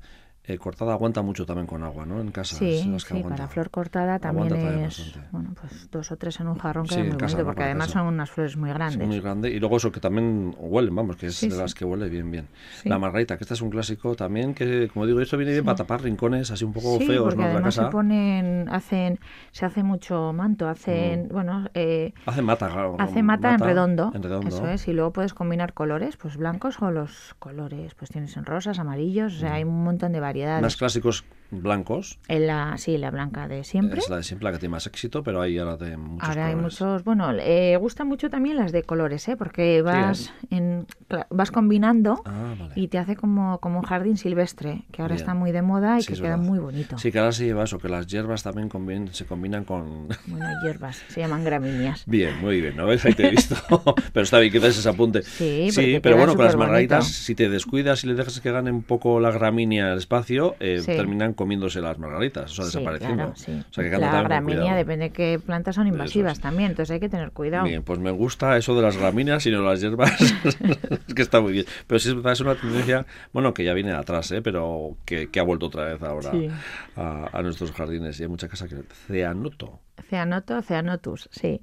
eh, 0.48 0.58
cortada 0.58 0.92
aguanta 0.94 1.22
mucho 1.22 1.46
también 1.46 1.66
con 1.66 1.82
agua, 1.84 2.04
¿no? 2.06 2.20
En 2.20 2.30
casa. 2.32 2.56
Sí, 2.56 2.92
es 2.96 3.04
que 3.04 3.14
sí, 3.16 3.22
para 3.22 3.46
flor 3.48 3.70
cortada 3.70 4.18
también 4.18 4.54
es, 4.56 5.14
bueno, 5.30 5.50
pues 5.60 5.88
dos 5.90 6.10
o 6.10 6.16
tres 6.16 6.40
en 6.40 6.48
un 6.48 6.58
jarrón 6.58 6.86
Sí, 6.86 6.94
queda 6.94 7.04
en 7.04 7.08
muy 7.10 7.16
casa, 7.18 7.34
bonito, 7.34 7.38
¿no? 7.38 7.44
porque 7.46 7.62
además 7.64 7.86
casa. 7.88 7.98
son 8.00 8.08
unas 8.08 8.30
flores 8.30 8.56
muy 8.56 8.70
Sí, 8.70 8.74
grandes. 8.74 9.06
muy 9.08 9.20
grande. 9.20 9.50
Y 9.50 9.60
luego 9.60 9.76
eso 9.76 9.92
que 9.92 10.00
también 10.00 10.54
huelen, 10.58 10.94
vamos, 10.94 11.16
que 11.16 11.26
es 11.26 11.36
Sí, 11.36 11.48
de 11.48 11.54
sí. 11.54 11.60
las 11.60 11.74
que 11.74 11.84
huele 11.84 12.08
bien, 12.08 12.30
bien. 12.30 12.48
Sí. 12.82 12.88
La 12.88 12.98
margarita, 12.98 13.36
que 13.36 13.44
esta 13.44 13.54
es 13.54 13.60
un 13.62 13.70
clásico 13.70 14.16
también, 14.16 14.54
que 14.54 14.88
como 14.88 15.06
digo, 15.06 15.20
esto 15.20 15.36
viene 15.36 15.52
bien 15.52 15.64
para 15.64 15.76
tapar 15.76 16.02
rincones 16.02 16.50
así 16.50 16.64
un 16.64 16.72
poco 16.72 16.98
Sí, 16.98 17.06
feos, 17.06 17.24
porque 17.24 17.36
¿no? 17.36 17.42
De 17.42 17.48
la 17.48 17.54
además 17.56 17.74
casa. 17.76 17.86
se 17.86 17.92
ponen, 17.92 18.68
hacen, 18.70 19.18
se 19.52 19.66
hace 19.66 19.82
mucho 19.82 20.32
manto, 20.32 20.68
hacen, 20.68 21.26
Mm. 21.26 21.28
bueno, 21.32 21.66
eh, 21.74 22.12
Hace 22.26 22.42
mata, 22.42 22.68
claro, 22.68 22.96
hace 22.98 23.22
mata, 23.22 23.52
en 23.52 23.60
redondo, 23.60 24.12
En 24.14 24.22
redondo. 24.22 24.48
eso 24.48 24.66
es, 24.68 24.88
y 24.88 24.92
luego 24.92 25.12
puedes 25.12 25.34
combinar 25.34 25.74
colores, 25.74 26.16
pues 26.16 26.36
blancos 26.36 26.80
o 26.80 26.90
los 26.90 27.34
colores, 27.38 27.94
pues 27.94 28.10
tienes 28.10 28.36
en 28.36 28.44
rosas, 28.44 28.78
amarillos, 28.78 29.34
o 29.34 29.38
sea, 29.38 29.54
hay 29.54 29.64
un 29.64 29.84
montón 29.84 30.12
de 30.12 30.20
Más 30.20 30.28
variedades. 30.38 30.76
clásicos 30.76 31.24
blancos. 31.50 32.18
En 32.28 32.46
la, 32.46 32.76
sí, 32.78 32.98
la 32.98 33.10
blanca 33.10 33.48
de 33.48 33.64
siempre. 33.64 33.98
Es 34.00 34.08
la 34.08 34.16
de 34.16 34.22
siempre 34.22 34.44
la 34.46 34.52
que 34.52 34.58
tiene 34.58 34.72
más 34.72 34.86
éxito, 34.86 35.22
pero 35.22 35.40
hay 35.40 35.58
ahora 35.58 35.76
de 35.76 35.96
muchos 35.96 36.28
Ahora 36.28 36.46
hay 36.46 36.54
colores. 36.54 36.80
muchos, 36.80 37.04
bueno, 37.04 37.30
eh, 37.32 37.76
gustan 37.80 38.06
mucho 38.08 38.28
también 38.30 38.56
las 38.56 38.72
de 38.72 38.82
colores, 38.82 39.26
¿eh? 39.28 39.36
porque 39.36 39.82
vas, 39.82 40.32
en, 40.50 40.86
cla- 41.08 41.26
vas 41.30 41.50
combinando 41.50 42.20
Ah, 42.24 42.54
vale. 42.58 42.72
y 42.76 42.88
te 42.88 42.98
hace 42.98 43.16
como, 43.16 43.58
como 43.60 43.78
un 43.78 43.84
jardín 43.84 44.16
silvestre, 44.16 44.84
que 44.92 45.02
ahora 45.02 45.14
Bien. 45.14 45.22
está 45.22 45.34
muy 45.34 45.52
de 45.52 45.62
moda 45.62 45.98
y 45.98 46.02
Sí, 46.02 46.08
que 46.14 46.20
queda 46.20 46.36
verdad. 46.36 46.44
muy 46.44 46.58
bonito. 46.58 46.98
Sí, 46.98 47.10
que 47.12 47.18
ahora 47.18 47.32
se 47.32 47.44
lleva 47.46 47.64
eso, 47.64 47.78
que 47.78 47.88
las 47.88 48.06
hierbas 48.06 48.42
también 48.42 48.68
combin- 48.68 49.12
se 49.12 49.24
combinan 49.24 49.64
con... 49.64 50.08
Bueno, 50.26 50.48
hierbas, 50.62 51.02
se 51.08 51.20
llaman 51.20 51.44
gramíneas. 51.44 52.04
Bien, 52.06 52.36
muy 52.40 52.60
bien, 52.60 52.76
¿no 52.76 52.86
ves? 52.86 53.04
Ahí 53.06 53.14
te 53.14 53.26
he 53.26 53.30
visto. 53.30 53.56
pero 54.12 54.24
está 54.24 54.38
bien 54.38 54.52
que 54.52 54.60
des 54.60 54.76
ese 54.78 54.88
apunte. 54.88 55.22
Sí, 55.22 55.68
porque 55.74 56.00
pero 56.02 56.16
bueno, 56.16 56.34
con 56.36 56.44
las 56.44 56.56
margaritas, 56.56 57.06
si 57.06 57.34
te 57.34 57.48
descuidas 57.48 58.04
y 58.04 58.08
le 58.08 58.14
dejas 58.14 58.40
que 58.40 58.52
gane 58.52 58.70
un 58.70 58.82
poco 58.82 59.20
la 59.20 59.30
gramínea 59.30 59.92
el 59.92 59.98
espacio, 59.98 60.56
eh, 60.60 60.80
Sí. 60.80 60.86
terminan 60.96 61.32
comiéndose 61.38 61.80
las 61.80 61.98
margaritas, 62.00 62.50
o 62.50 62.54
sea, 62.54 62.64
Sí, 62.64 62.72
desapareciendo. 62.78 63.16
claro, 63.16 63.32
sí. 63.36 63.52
O 63.52 63.72
sea, 63.72 63.82
que 63.82 63.82
hay 63.82 63.88
que 63.90 63.94
andar 63.94 64.12
la 64.14 64.22
gramínea 64.28 64.74
depende 64.74 65.04
de 65.06 65.10
qué 65.12 65.38
plantas 65.38 65.76
son 65.76 65.86
invasivas 65.86 66.32
es. 66.34 66.40
también, 66.40 66.70
entonces 66.72 66.92
hay 66.92 66.98
que 67.00 67.08
tener 67.08 67.30
cuidado. 67.30 67.64
Bien, 67.64 67.84
pues 67.84 68.00
me 68.00 68.10
gusta 68.10 68.56
eso 68.56 68.74
de 68.74 68.82
las 68.82 68.96
gramíneas 68.96 69.46
y 69.46 69.52
no 69.52 69.62
las 69.62 69.80
hierbas. 69.80 70.20
es 71.06 71.14
que 71.14 71.22
está 71.22 71.40
muy 71.40 71.52
bien. 71.52 71.64
Pero 71.86 71.98
sí 72.00 72.10
es 72.10 72.40
una 72.40 72.54
tendencia, 72.56 73.06
bueno, 73.32 73.54
que 73.54 73.62
ya 73.62 73.72
viene 73.72 73.92
atrás, 73.92 74.32
¿eh? 74.32 74.42
pero 74.42 74.96
que, 75.04 75.30
que 75.30 75.38
ha 75.38 75.44
vuelto 75.44 75.66
otra 75.66 75.84
vez 75.84 76.02
ahora 76.02 76.32
Sí. 76.32 76.48
a, 76.96 77.28
a 77.32 77.42
nuestros 77.42 77.70
jardines. 77.70 78.18
Y 78.18 78.24
hay 78.24 78.28
mucha 78.28 78.48
casa 78.48 78.66
que... 78.66 78.82
Ceanoto. 79.06 79.78
Ceanoto, 80.10 80.60
Ceanotus, 80.62 81.28
sí. 81.30 81.60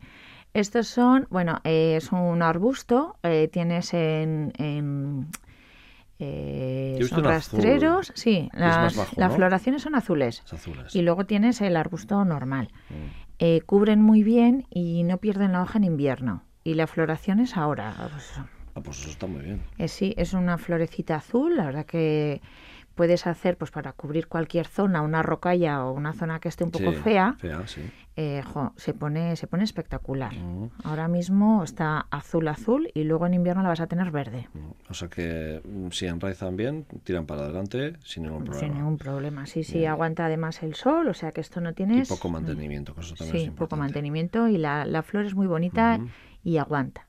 Estos 0.53 0.87
son, 0.87 1.27
bueno, 1.29 1.59
eh, 1.65 1.95
es 1.97 2.13
un 2.13 2.41
arbusto, 2.41 3.17
eh, 3.23 3.49
tienes 3.51 3.93
en... 3.93 4.53
en 4.57 5.27
eh, 6.19 6.97
son 7.01 7.19
azul, 7.19 7.23
rastreros, 7.25 8.11
sí, 8.15 8.49
las, 8.53 8.95
bajo, 8.95 9.11
las 9.17 9.29
¿no? 9.31 9.35
floraciones 9.35 9.81
son 9.81 9.95
azules. 9.95 10.41
Es 10.45 10.53
azules. 10.53 10.95
Y 10.95 11.01
luego 11.01 11.25
tienes 11.25 11.61
el 11.61 11.75
arbusto 11.75 12.23
normal. 12.25 12.69
Mm. 12.89 12.93
Eh, 13.39 13.61
cubren 13.65 14.01
muy 14.01 14.23
bien 14.23 14.65
y 14.69 15.03
no 15.03 15.17
pierden 15.17 15.51
la 15.51 15.61
hoja 15.61 15.77
en 15.77 15.83
invierno. 15.83 16.43
Y 16.63 16.75
la 16.75 16.87
floración 16.87 17.39
es 17.39 17.57
ahora. 17.57 17.93
pues, 18.11 18.33
Ah, 18.75 18.81
pues 18.81 18.99
eso 18.99 19.09
está 19.09 19.25
muy 19.25 19.41
bien. 19.41 19.61
Eh, 19.77 19.87
sí, 19.87 20.13
es 20.17 20.33
una 20.33 20.57
florecita 20.57 21.15
azul, 21.15 21.55
la 21.55 21.65
verdad 21.65 21.85
que 21.85 22.41
puedes 22.95 23.27
hacer 23.27 23.57
pues 23.57 23.71
para 23.71 23.91
cubrir 23.93 24.27
cualquier 24.27 24.67
zona, 24.67 25.01
una 25.01 25.21
rocalla 25.21 25.83
o 25.85 25.91
una 25.91 26.13
zona 26.13 26.39
que 26.39 26.47
esté 26.49 26.63
un 26.63 26.71
poco 26.71 26.91
Sí, 26.93 26.97
fea, 27.03 27.35
Fea, 27.37 27.67
sí. 27.67 27.81
eh, 28.15 28.41
jo, 28.45 28.71
se 28.77 28.93
pone 28.93 29.35
se 29.35 29.47
pone 29.47 29.63
espectacular. 29.65 30.33
Mm. 30.33 30.69
Ahora 30.83 31.07
mismo 31.07 31.63
está 31.63 32.07
azul 32.09 32.47
azul 32.47 32.89
y 32.93 33.03
luego 33.03 33.27
en 33.27 33.33
invierno 33.33 33.61
la 33.63 33.69
vas 33.69 33.81
a 33.81 33.87
tener 33.87 34.11
verde, 34.11 34.47
Mm. 34.53 34.71
O 34.89 34.93
sea 34.93 35.09
que 35.09 35.61
mm, 35.63 35.89
si 35.91 36.05
enraizan 36.07 36.55
bien, 36.55 36.85
tiran 37.03 37.25
para 37.25 37.41
adelante 37.43 37.95
sin 38.03 38.23
ningún 38.23 38.45
problema. 38.45 38.65
sin 38.67 38.73
ningún 38.77 38.97
problema. 38.97 39.45
Sí, 39.45 39.63
sí, 39.63 39.79
Bien. 39.79 39.91
aguanta 39.91 40.25
además 40.25 40.63
el 40.63 40.75
sol, 40.75 41.07
o 41.09 41.13
sea 41.13 41.31
que 41.33 41.41
esto 41.41 41.59
no 41.61 41.71
Y 41.71 41.73
tienes 41.73 42.07
poco 42.09 42.29
mantenimiento, 42.29 42.95
que 42.95 43.01
eso 43.01 43.15
también 43.15 43.37
Sí, 43.37 43.43
es 43.45 43.51
poco 43.51 43.75
mantenimiento 43.75 44.47
y 44.47 44.57
la, 44.57 44.85
la 44.85 45.03
flor 45.03 45.25
es 45.25 45.35
muy 45.35 45.47
bonita 45.47 45.99
y 46.43 46.57
aguanta. 46.57 47.07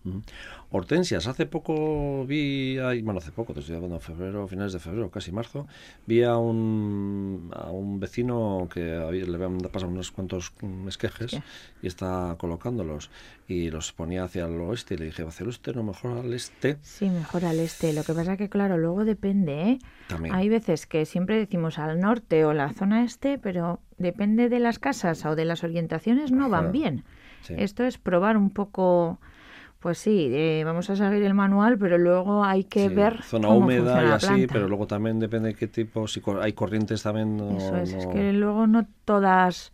Hortensias, 0.77 1.27
hace 1.27 1.47
poco 1.47 2.27
vi, 2.27 2.79
ahí- 2.79 3.01
bueno, 3.03 3.19
hace 3.19 3.33
poco, 3.33 3.55
te 3.55 3.61
estoy 3.61 3.77
hablando 3.77 3.99
febrero, 3.99 4.47
finales 4.47 4.73
de 4.75 4.79
febrero, 4.79 5.11
casi 5.11 5.33
marzo, 5.33 5.67
vi 6.07 6.23
a 6.23 6.37
un, 6.37 7.51
a 7.55 7.71
un 7.71 7.99
vecino 7.99 8.69
que 8.73 8.95
había- 8.95 9.25
le 9.25 9.35
habían 9.37 9.59
pasado 9.59 9.91
unos 9.91 10.11
cuantos 10.13 10.53
mm, 10.61 10.89
esquejes 10.89 11.41
y 11.83 11.87
está 11.87 12.37
colocándolos 12.39 13.11
y 13.49 13.71
los 13.71 13.93
ponía 13.93 14.25
hacia 14.25 14.45
el 14.47 14.61
oeste 14.61 14.95
y 14.95 14.99
le 14.99 15.05
dije, 15.07 15.23
hacia 15.23 15.45
el 15.45 15.49
oeste, 15.49 15.73
no 15.73 15.83
mejor 15.83 16.19
al 16.19 16.33
este. 16.35 16.77
Sí, 16.83 17.09
mejor 17.11 17.45
al 17.45 17.59
este. 17.61 17.93
Lo 17.93 18.03
que 18.05 18.13
pasa 18.13 18.37
que, 18.37 18.49
claro, 18.49 18.77
luego 18.77 19.05
depende, 19.05 19.63
¿eh? 19.71 19.79
También. 20.09 20.35
Hay 20.35 20.49
veces 20.49 20.87
que 20.87 21.07
siempre 21.07 21.39
decimos 21.39 21.79
al 21.79 22.01
norte 22.01 22.45
o 22.45 22.53
la 22.53 22.73
zona 22.73 23.05
este, 23.05 23.39
pero 23.39 23.81
depende 23.99 24.49
de 24.49 24.59
las 24.61 24.79
casas 24.79 25.25
o 25.25 25.35
de 25.37 25.45
las 25.47 25.65
orientaciones, 25.65 26.33
no 26.33 26.49
van 26.51 26.71
bien. 26.73 27.05
Sí. 27.43 27.55
Esto 27.57 27.85
es 27.85 27.97
probar 27.99 28.37
un 28.37 28.51
poco, 28.51 29.21
pues 29.81 29.99
sí, 29.99 30.31
eh, 30.33 30.63
vamos 30.65 30.89
a 30.91 30.97
seguir 30.97 31.23
el 31.23 31.35
manual, 31.35 31.79
pero 31.79 31.99
luego 31.99 32.45
hay 32.45 32.65
que 32.65 32.89
Sí, 32.89 32.95
ver 32.95 33.23
zona 33.23 33.49
cómo 33.49 33.61
húmeda 33.61 33.85
funciona 33.85 34.03
y 34.05 34.09
la 34.11 34.15
así, 34.17 34.27
planta. 34.27 34.55
pero 34.55 34.69
luego 34.69 34.87
también 34.87 35.19
depende 35.19 35.49
de 35.51 35.55
qué 35.55 35.69
tipo, 35.69 36.09
si 36.09 36.23
hay 36.41 36.53
corrientes 36.53 37.03
también. 37.03 37.37
no- 37.37 37.57
Eso 37.57 37.77
es, 37.77 37.93
es 37.93 38.07
que 38.07 38.33
luego 38.33 38.67
no 38.67 38.87
todas, 39.05 39.73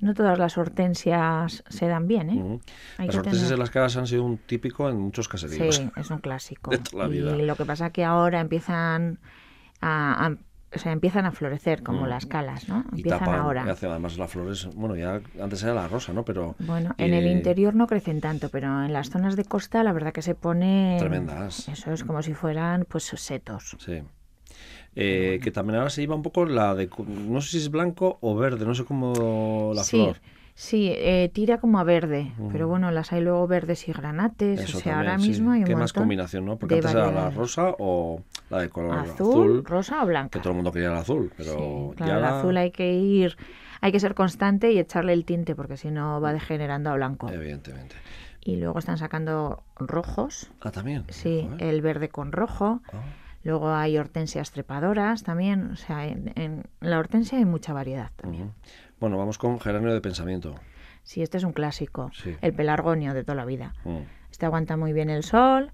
no 0.00 0.14
todas 0.14 0.38
las 0.38 0.56
hortensias 0.58 1.64
se 1.68 1.86
dan 1.88 2.06
bien, 2.06 2.30
¿eh? 2.30 2.60
Las 2.98 3.16
hortensias 3.16 3.42
tener- 3.42 3.52
en 3.54 3.58
las 3.58 3.70
caras 3.70 3.96
han 3.96 4.06
sido 4.06 4.24
un 4.24 4.38
típico 4.38 4.88
en 4.88 4.98
muchos 5.00 5.28
caseríos. 5.28 5.76
Sí, 5.76 5.90
es 5.96 6.10
un 6.10 6.18
clásico. 6.18 6.70
de 6.70 6.78
toda 6.78 7.04
la 7.04 7.08
vida. 7.08 7.36
Y 7.36 7.42
lo 7.42 7.56
que 7.56 7.64
pasa 7.66 7.90
que 7.90 8.04
ahora 8.04 8.40
empiezan 8.40 9.18
a- 9.80 10.36
o 10.74 10.78
sea, 10.78 10.92
empiezan 10.92 11.26
a 11.26 11.32
florecer 11.32 11.82
como 11.82 12.02
Mm. 12.06 12.08
las 12.08 12.26
calas, 12.26 12.68
¿no? 12.68 12.84
Y 12.92 12.98
Empiezan 12.98 13.20
tapan, 13.20 13.40
ahora. 13.40 13.64
y 13.66 13.70
hace 13.70 13.86
además 13.86 14.16
las 14.18 14.30
flores, 14.30 14.68
bueno, 14.74 14.96
ya 14.96 15.20
antes 15.42 15.62
era 15.62 15.74
la 15.74 15.88
rosa, 15.88 16.12
¿no? 16.12 16.24
Pero 16.24 16.54
Bueno, 16.60 16.94
en 16.98 17.12
el 17.14 17.26
interior 17.26 17.74
no 17.74 17.86
crecen 17.86 18.20
tanto, 18.20 18.48
pero 18.50 18.84
en 18.84 18.92
las 18.92 19.10
zonas 19.10 19.36
de 19.36 19.44
costa 19.44 19.82
la 19.82 19.92
verdad 19.92 20.12
que 20.12 20.22
se 20.22 20.34
pone 20.34 20.96
Tremendas. 20.98 21.68
Eso 21.68 21.92
es 21.92 22.04
como 22.04 22.22
si 22.22 22.34
fueran 22.34 22.86
pues 22.88 23.04
setos. 23.04 23.76
Sí. 23.80 24.02
Eh, 24.96 25.38
Que 25.42 25.50
también 25.52 25.78
ahora 25.78 25.90
se 25.90 26.00
lleva 26.00 26.16
un 26.16 26.22
poco 26.22 26.44
la 26.46 26.74
de, 26.74 26.88
no 27.06 27.40
sé 27.40 27.50
si 27.52 27.56
es 27.58 27.70
blanco 27.70 28.18
o 28.20 28.34
verde, 28.36 28.66
no 28.66 28.74
sé 28.74 28.84
cómo 28.84 29.72
la 29.74 29.84
sí, 29.84 29.96
flor. 29.96 30.16
Sí, 30.60 30.92
eh, 30.94 31.30
tira 31.32 31.58
como 31.58 31.78
a 31.78 31.84
verde, 31.84 32.32
pero 32.52 32.68
bueno, 32.68 32.90
las 32.90 33.12
hay 33.12 33.22
luego 33.22 33.46
verdes 33.46 33.88
y 33.88 33.92
granates, 33.92 34.60
Eso 34.60 34.76
o 34.78 34.80
sea, 34.82 34.92
también, 34.92 35.08
ahora 35.12 35.18
sí. 35.18 35.30
mismo 35.30 35.52
hay 35.52 35.60
un 35.60 35.64
¿Qué 35.66 35.74
más 35.74 35.92
combinación, 35.94 36.44
no? 36.44 36.58
Porque 36.58 36.74
antes 36.74 36.92
era 36.92 37.10
la 37.10 37.30
rosa 37.30 37.74
o 37.78 38.22
la 38.50 38.58
de 38.60 38.68
color 38.68 38.98
azul, 38.98 39.12
azul, 39.30 39.64
rosa 39.64 39.96
o 39.96 40.00
que 40.02 40.08
blanca. 40.10 40.40
todo 40.40 40.50
el 40.50 40.56
mundo 40.56 40.70
quería 40.70 40.88
el 40.90 40.96
azul, 40.96 41.32
pero 41.36 41.54
Sí, 41.54 41.90
ya 41.90 41.96
claro, 41.96 42.18
el 42.18 42.24
azul 42.26 42.56
hay 42.58 42.70
que 42.72 42.92
ir, 42.92 43.36
hay 43.80 43.90
que 43.90 44.00
ser 44.00 44.14
constante 44.14 44.70
y 44.70 44.78
echarle 44.78 45.14
el 45.14 45.24
tinte 45.24 45.54
porque 45.56 45.78
si 45.78 45.90
no 45.90 46.20
va 46.20 46.32
degenerando 46.34 46.90
a 46.90 46.94
blanco. 46.94 47.30
evidentemente. 47.30 47.96
Y 48.42 48.56
luego 48.56 48.78
están 48.78 48.98
sacando 48.98 49.62
rojos, 49.76 50.50
Ah, 50.60 50.70
también. 50.70 51.04
sí, 51.08 51.46
Joder. 51.50 51.62
el 51.62 51.80
verde 51.82 52.08
con 52.10 52.32
rojo. 52.32 52.80
Ah, 52.92 52.98
Luego 53.42 53.70
hay 53.72 53.96
hortensias 53.96 54.50
trepadoras 54.50 55.22
también, 55.22 55.70
o 55.72 55.76
sea, 55.76 56.06
en, 56.06 56.32
en 56.36 56.64
la 56.80 56.98
hortensia 56.98 57.38
hay 57.38 57.44
mucha 57.46 57.72
variedad 57.72 58.10
también. 58.16 58.52
Bueno, 59.00 59.16
vamos 59.16 59.38
con 59.38 59.58
geranio 59.60 59.92
de 59.94 60.00
pensamiento. 60.00 60.54
Sí, 61.02 61.22
este 61.22 61.38
es 61.38 61.44
un 61.44 61.52
clásico, 61.52 62.10
Sí. 62.12 62.36
el 62.42 62.52
pelargonio 62.52 63.14
de 63.14 63.24
toda 63.24 63.36
la 63.36 63.44
vida. 63.46 63.72
Mm. 63.84 63.98
Este 64.30 64.44
aguanta 64.46 64.76
muy 64.76 64.92
bien 64.92 65.08
el 65.08 65.22
sol. 65.24 65.72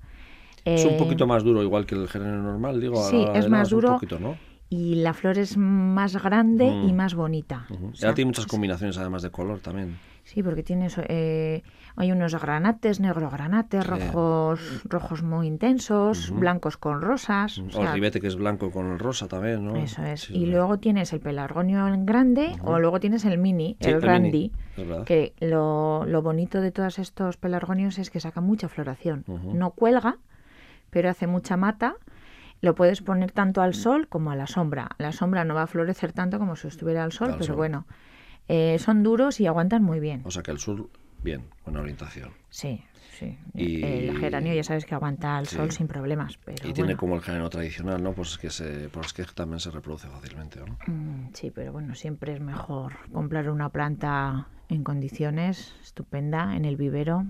Es 0.64 0.84
un 0.84 0.92
eh, 0.94 0.98
poquito 0.98 1.26
más 1.26 1.42
duro, 1.44 1.62
igual 1.62 1.86
que 1.86 1.94
el 1.96 2.08
geranio 2.08 2.36
normal, 2.36 2.80
digo. 2.80 2.96
Sí, 3.02 3.24
la 3.24 3.32
es 3.38 3.48
más 3.48 3.68
helado 3.68 3.76
un 3.76 3.82
duro. 3.82 3.94
poquito, 3.94 4.18
¿no? 4.20 4.36
Y 4.68 4.96
la 4.96 5.14
flor 5.14 5.38
es 5.38 5.56
más 5.56 6.20
grande 6.20 6.66
y 6.66 6.92
Mm. 6.92 6.96
más 6.96 7.14
bonita. 7.14 7.66
O 7.70 7.94
sea, 7.94 8.08
ahora 8.08 8.14
tiene 8.16 8.26
muchas 8.30 8.46
combinaciones, 8.46 8.98
además 8.98 9.22
de 9.22 9.30
color 9.30 9.60
también. 9.60 9.96
Sí, 10.24 10.42
porque 10.42 10.64
tiene 10.64 10.86
eso, 10.86 11.02
eh, 11.06 11.62
hay 11.94 12.10
unos 12.10 12.34
granates, 12.40 12.98
negro 12.98 13.30
granates, 13.30 13.84
Sí. 13.84 13.90
rojos, 13.90 14.82
rojos 14.84 15.22
muy 15.22 15.46
intensos, 15.46 16.32
blancos 16.32 16.76
con 16.78 17.00
rosas. 17.00 17.58
o 17.58 17.78
o 17.78 17.82
el 17.84 17.92
ribete 17.92 18.20
que 18.20 18.26
es 18.26 18.34
blanco 18.34 18.72
con 18.72 18.98
rosa 18.98 19.28
también, 19.28 19.64
¿no? 19.64 19.76
Eso 19.76 20.02
es. 20.02 20.22
Sí, 20.22 20.34
y 20.36 20.46
luego 20.46 20.78
tienes 20.78 21.12
el 21.12 21.20
pelargonio 21.20 21.86
en 21.86 22.04
grande 22.04 22.56
o 22.64 22.80
luego 22.80 22.98
tienes 22.98 23.24
el 23.24 23.38
mini, 23.38 23.76
el 23.78 23.94
el 23.94 24.02
randy. 24.02 24.52
Que 25.04 25.32
lo, 25.38 26.04
lo 26.06 26.22
bonito 26.22 26.60
de 26.60 26.72
todos 26.72 26.98
estos 26.98 27.36
pelargonios 27.36 27.98
es 27.98 28.10
que 28.10 28.18
saca 28.18 28.40
mucha 28.40 28.68
floración. 28.68 29.24
No 29.28 29.70
cuelga, 29.70 30.18
pero 30.90 31.08
hace 31.08 31.28
mucha 31.28 31.56
mata. 31.56 31.94
Lo 32.60 32.74
puedes 32.74 33.02
poner 33.02 33.32
tanto 33.32 33.60
al 33.62 33.74
sol 33.74 34.08
como 34.08 34.30
a 34.30 34.36
la 34.36 34.46
sombra. 34.46 34.90
La 34.98 35.12
sombra 35.12 35.44
no 35.44 35.54
va 35.54 35.62
a 35.62 35.66
florecer 35.66 36.12
tanto 36.12 36.38
como 36.38 36.56
si 36.56 36.68
estuviera 36.68 37.04
al 37.04 37.12
sol, 37.12 37.30
Al 37.32 37.34
pero 37.38 37.46
sol. 37.48 37.56
bueno, 37.56 37.86
eh, 38.48 38.78
son 38.78 39.02
duros 39.02 39.40
y 39.40 39.46
aguantan 39.46 39.82
muy 39.82 40.00
bien. 40.00 40.22
O 40.24 40.30
sea 40.30 40.42
que 40.42 40.50
el 40.52 40.58
sur, 40.58 40.88
bien, 41.22 41.44
buena 41.64 41.80
orientación. 41.80 42.30
Sí, 42.48 42.82
sí. 43.18 43.38
Y- 43.54 43.84
El 43.84 44.18
geranio 44.18 44.54
ya 44.54 44.64
sabes 44.64 44.86
que 44.86 44.94
aguanta 44.94 45.36
al 45.36 45.46
Sí. 45.46 45.56
sol 45.56 45.70
sin 45.70 45.86
problemas. 45.86 46.38
Pero 46.44 46.68
y 46.68 46.72
tiene 46.72 46.96
como 46.96 47.14
el 47.16 47.22
género 47.22 47.50
tradicional, 47.50 48.02
¿no? 48.02 48.12
Pues 48.12 48.38
que 48.38 48.50
se, 48.50 48.88
pues 48.88 49.12
que 49.12 49.24
también 49.24 49.60
se 49.60 49.70
reproduce 49.70 50.08
fácilmente, 50.08 50.60
¿no? 50.60 50.78
Mm, 50.86 51.30
Sí, 51.34 51.50
pero 51.50 51.72
bueno, 51.72 51.94
siempre 51.94 52.32
es 52.34 52.40
mejor 52.40 52.92
comprar 53.12 53.50
una 53.50 53.68
planta 53.68 54.48
en 54.68 54.82
condiciones 54.82 55.74
estupenda 55.82 56.56
en 56.56 56.64
el 56.64 56.76
vivero 56.76 57.24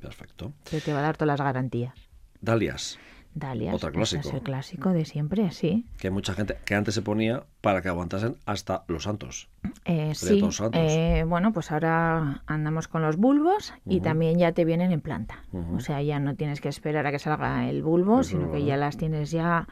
perfecto. 0.00 0.52
que 0.68 0.80
te 0.80 0.92
va 0.92 0.98
a 0.98 1.02
dar 1.02 1.16
todas 1.16 1.38
las 1.38 1.40
garantías. 1.46 1.94
Dalias, 2.40 2.98
Dalias, 3.34 3.74
Otro 3.74 3.90
clásico. 3.92 4.28
es 4.28 4.34
el 4.34 4.40
clásico 4.42 4.90
de 4.90 5.04
siempre, 5.04 5.50
sí. 5.50 5.84
que 5.98 6.06
hay 6.08 6.12
mucha 6.12 6.34
gente 6.34 6.56
que 6.64 6.74
antes 6.74 6.94
se 6.94 7.02
ponía 7.02 7.42
para 7.60 7.82
que 7.82 7.88
aguantasen 7.88 8.36
hasta 8.46 8.84
los 8.88 9.02
santos. 9.04 9.48
Eh, 9.84 10.12
sí, 10.14 10.38
todos 10.40 10.56
santos. 10.56 10.80
eh, 10.82 11.24
bueno, 11.26 11.52
pues 11.52 11.72
ahora 11.72 12.42
andamos 12.46 12.86
con 12.88 13.02
los 13.02 13.16
bulbos 13.16 13.74
y 13.86 14.00
también 14.00 14.38
ya 14.38 14.52
te 14.52 14.64
vienen 14.64 14.92
en 14.92 15.00
planta. 15.00 15.44
O 15.74 15.80
sea, 15.80 16.00
ya 16.02 16.18
no 16.20 16.34
tienes 16.36 16.60
que 16.60 16.68
esperar 16.68 17.06
a 17.06 17.10
que 17.10 17.18
salga 17.18 17.68
el 17.68 17.82
bulbo, 17.82 18.20
Eso 18.20 18.30
sino 18.30 18.52
que 18.52 18.64
ya 18.64 18.76
las 18.76 18.96
tienes 18.96 19.30
ya, 19.30 19.66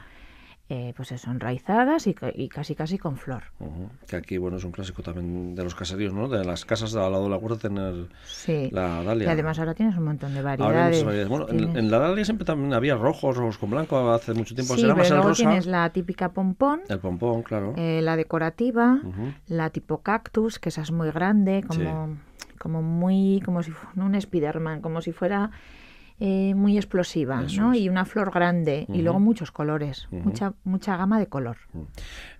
eh, 0.68 0.94
pues 0.96 1.12
eso, 1.12 1.30
enraizadas 1.30 2.06
y, 2.06 2.14
y 2.34 2.48
casi 2.48 2.74
casi 2.74 2.96
con 2.96 3.16
flor. 3.18 3.42
Que 4.08 4.16
aquí, 4.16 4.38
bueno, 4.38 4.56
es 4.56 4.64
un 4.64 4.72
clásico 4.72 5.02
también 5.02 5.54
de 5.54 5.64
los 5.64 5.74
caseríos, 5.74 6.14
¿no? 6.14 6.28
De 6.28 6.44
las 6.44 6.64
casas 6.64 6.92
de 6.92 7.00
al 7.04 7.12
lado 7.12 7.24
de 7.24 7.30
la 7.30 7.36
huerta 7.36 7.68
tener 7.68 8.06
Sí. 8.24 8.70
la 8.72 9.00
Y 9.02 9.06
dalia. 9.06 9.32
además 9.32 9.58
ahora 9.58 9.74
tienes 9.74 9.96
un 9.98 10.04
montón 10.04 10.32
de 10.32 10.38
Ahora 10.38 10.52
hay 10.52 10.58
variedades. 10.58 10.90
muchas 11.04 11.04
variedades. 11.04 11.28
Bueno, 11.28 11.48
en, 11.50 11.58
Tienes- 11.58 11.78
en 11.78 11.90
la 11.90 11.98
dalia 11.98 12.24
siempre 12.24 12.46
también 12.46 12.72
había 12.72 12.94
rojos, 12.94 13.36
rojos 13.36 13.58
con 13.58 13.70
blanco, 13.70 14.10
hace 14.12 14.32
mucho 14.32 14.54
tiempo. 14.54 14.74
Sí, 14.74 14.80
Será 14.82 14.94
más 14.94 15.08
pero 15.08 15.20
el 15.20 15.28
rosa, 15.28 15.42
tienes 15.42 15.66
la 15.66 15.90
típica 15.90 16.30
pompón, 16.30 16.80
el 16.88 16.98
pompón, 17.00 17.42
claro. 17.42 17.74
eh, 17.76 18.00
la 18.02 18.16
decorativa, 18.16 18.98
la 19.48 19.68
tipo 19.70 19.98
cactus, 19.98 20.58
que 20.58 20.70
esa 20.70 20.80
es 20.82 20.90
muy 20.92 21.10
grande, 21.10 21.64
como, 21.66 22.16
como 22.58 22.80
muy, 22.82 23.42
como 23.44 23.62
si 23.62 23.72
fuera 23.72 24.04
un 24.06 24.18
Spiderman, 24.18 24.80
como 24.80 25.02
si 25.02 25.12
fuera 25.12 25.50
eh, 26.24 26.54
muy 26.54 26.76
explosiva, 26.76 27.42
Eso 27.42 27.62
¿no? 27.62 27.72
es. 27.72 27.80
Y 27.80 27.88
una 27.88 28.04
flor 28.04 28.30
grande 28.30 28.86
y 28.88 29.02
luego 29.02 29.18
muchos 29.18 29.50
colores, 29.50 30.06
mucha 30.12 30.54
mucha 30.62 30.96
gama 30.96 31.18
de 31.18 31.26
color. 31.26 31.56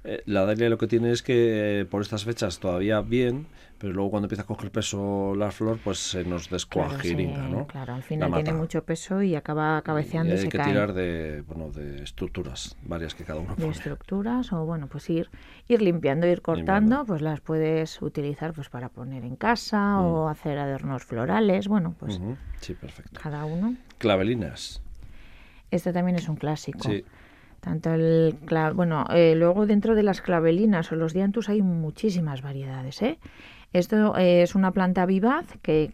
Eh, 0.04 0.23
la 0.26 0.44
dalia 0.44 0.68
lo 0.68 0.78
que 0.78 0.88
tiene 0.88 1.12
es 1.12 1.23
que 1.23 1.80
eh, 1.80 1.85
por 1.85 2.02
estas 2.02 2.25
fechas 2.25 2.59
todavía 2.59 3.00
bien, 3.02 3.47
pero 3.78 3.92
luego 3.92 4.11
cuando 4.11 4.26
empieza 4.26 4.42
a 4.42 4.47
coger 4.47 4.73
peso 4.73 5.35
la 5.37 5.52
flor, 5.52 5.78
pues 5.82 5.99
se 5.99 6.25
nos 6.25 6.49
Claro, 6.49 6.54
descuajiringa, 6.56 7.44
sí, 7.47 7.50
¿no? 7.52 7.66
claro, 7.68 7.94
al 7.94 8.02
final 8.02 8.32
tiene 8.35 8.52
mucho 8.52 8.82
peso 8.85 9.23
y 9.23 9.37
acaba 9.37 9.78
Y 9.78 9.82
cabeceando 9.82 10.35
y, 10.35 10.38
hay 10.38 10.42
se 10.42 10.49
que 10.49 10.59
cae. 10.59 10.73
tirar 10.73 10.92
de, 10.92 11.42
bueno, 11.47 11.71
de 11.71 12.02
estructuras, 12.02 12.76
varias 12.82 13.14
que 13.14 13.23
cada 13.25 13.38
uno 13.38 13.50
de 13.50 13.62
pone. 13.62 13.71
estructuras 13.71 14.52
o 14.52 14.64
bueno 14.66 14.88
pues 14.88 15.09
ir 15.09 15.30
ir 15.68 15.80
limpiando 15.82 16.26
ir 16.26 16.42
cortando 16.42 16.73
Limpiando. 16.97 17.06
pues 17.06 17.23
las 17.23 17.40
puedes 17.40 18.02
utilizar 18.02 18.52
pues 18.54 18.68
para 18.68 18.88
poner 18.88 19.23
en 19.25 19.37
casa 19.37 20.00
o 20.00 20.28
hacer 20.28 20.59
adornos 20.59 21.04
florales 21.04 21.68
bueno 21.68 21.94
pues 21.99 22.18
Mm. 22.18 22.32
Sí, 22.61 22.75
perfecto. 22.75 23.21
cada 23.23 23.44
uno 23.44 23.76
Clavelinas. 23.99 24.80
este 25.71 25.92
también 25.92 26.16
es 26.16 26.28
un 26.28 26.37
clásico 26.37 26.88
Sí. 26.88 27.04
Tanto 27.62 27.95
el 27.95 28.37
bueno 28.75 29.07
eh, 29.14 29.35
luego 29.37 29.66
dentro 29.66 29.95
de 29.95 30.02
las 30.02 30.21
clavelinas 30.21 30.90
o 30.92 30.97
los 30.97 31.12
dianthus 31.14 31.49
hay 31.49 31.62
muchísimas 31.62 32.42
variedades 32.42 33.00
¿eh? 33.02 33.19
esto 33.73 34.16
eh, 34.19 34.42
es 34.42 34.54
una 34.54 34.73
planta 34.73 35.07
vivaz 35.07 35.47
que 35.62 35.92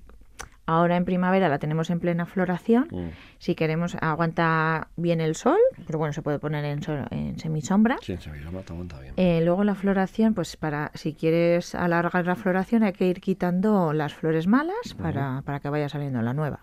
ahora 0.65 0.97
en 0.97 1.05
primavera 1.05 1.49
la 1.51 1.59
tenemos 1.59 1.91
en 1.91 2.01
plena 2.01 2.25
floración 2.27 2.89
Mm. 2.91 3.09
si 3.39 3.55
queremos 3.55 3.97
aguanta 4.01 4.89
bien 4.97 5.21
el 5.21 5.35
sol 5.35 5.59
pero 5.87 5.99
bueno 5.99 6.13
se 6.15 6.23
puede 6.23 6.39
poner 6.39 6.65
en, 6.65 6.83
sol- 6.83 7.07
en 7.11 7.39
semisombra 7.39 7.97
Sí, 8.01 8.13
en 8.13 8.21
Sevilla 8.23 8.51
mata, 8.51 8.73
aguanta 8.73 8.99
bien. 9.01 9.13
Eh, 9.19 9.41
luego 9.45 9.63
la 9.65 9.75
floración, 9.75 10.33
pues 10.35 10.57
para 10.57 10.91
si 10.95 11.13
quieres 11.13 11.75
alargar 11.75 12.25
la 12.27 12.35
floración 12.35 12.83
hay 12.83 12.93
que 12.95 13.07
ir 13.09 13.21
quitando 13.21 13.93
las 13.93 14.15
flores 14.15 14.47
malas 14.47 14.95
para, 15.01 15.43
para 15.43 15.61
que 15.61 15.69
vaya 15.69 15.89
saliendo 15.91 16.23
la 16.23 16.33
nueva. 16.33 16.61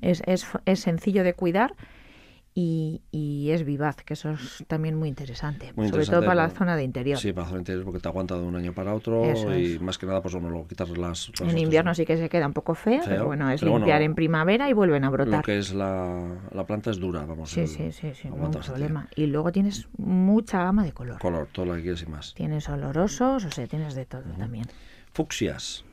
Es, 0.00 0.22
es, 0.26 0.46
es 0.66 0.80
sencillo 0.80 1.22
de 1.24 1.34
cuidar 1.34 1.74
y, 2.62 3.00
y 3.10 3.50
es 3.52 3.64
vivaz, 3.64 3.96
que 4.04 4.12
eso 4.14 4.30
es 4.32 4.64
también 4.66 4.94
muy 4.96 5.08
interesante, 5.08 5.66
Muy 5.76 5.88
sobre 5.88 6.02
interesante, 6.02 6.12
todo 6.16 6.26
para 6.26 6.34
la 6.46 6.50
zona 6.50 6.76
de 6.76 6.82
interior. 6.84 7.18
Sí, 7.18 7.32
para 7.32 7.46
zona 7.46 7.60
interior 7.60 7.84
porque 7.84 8.00
te 8.00 8.08
aguanta 8.08 8.36
de 8.36 8.42
un 8.42 8.54
año 8.56 8.74
para 8.74 8.94
otro 8.94 9.24
Eso 9.24 9.56
y 9.56 9.74
es. 9.76 9.80
más 9.80 9.96
que 9.96 10.06
nada, 10.06 10.20
pues 10.20 10.34
bueno, 10.34 10.50
luego 10.50 10.66
quitar 10.68 10.86
las, 10.88 10.98
las 10.98 11.40
en 11.40 11.46
otras- 11.46 11.60
invierno 11.62 11.94
sí 11.94 12.04
que 12.04 12.16
se 12.18 12.28
queda 12.28 12.46
un 12.46 12.52
poco 12.52 12.74
fea, 12.74 13.00
Feo, 13.02 13.08
pero 13.10 13.26
bueno, 13.26 13.50
es 13.50 13.60
pero 13.60 13.72
bueno, 13.72 13.86
limpiar 13.86 14.02
en 14.02 14.14
primavera 14.14 14.68
y 14.68 14.72
vuelven 14.74 15.04
a 15.04 15.06
Lo 15.06 15.12
brotar. 15.12 15.42
que 15.44 15.58
es 15.58 15.72
la, 15.72 16.36
la 16.52 16.66
planta 16.66 16.90
es 16.90 16.98
dura, 16.98 17.24
vamos. 17.24 17.50
Sí, 17.50 17.60
el- 17.60 17.68
sí, 17.68 17.92
sí, 17.92 18.12
sí, 18.14 18.28
no 18.28 18.50
problema. 18.50 19.08
Y 19.16 19.26
luego 19.26 19.52
tienes 19.52 19.88
mucha 19.96 20.62
gama 20.62 20.84
de 20.84 20.92
color. 20.92 21.18
Color, 21.18 21.48
todo 21.52 21.66
lo 21.66 21.74
que 21.76 21.82
quieres 21.82 22.02
y 22.02 22.06
más. 22.06 22.34
Tienes 22.34 22.68
olorosos, 22.68 23.44
o 23.44 23.50
sea, 23.50 23.66
tienes 23.66 23.94
de 23.94 24.04
todo 24.06 24.22
también. 24.38 24.66
Fucsias. 25.12 25.84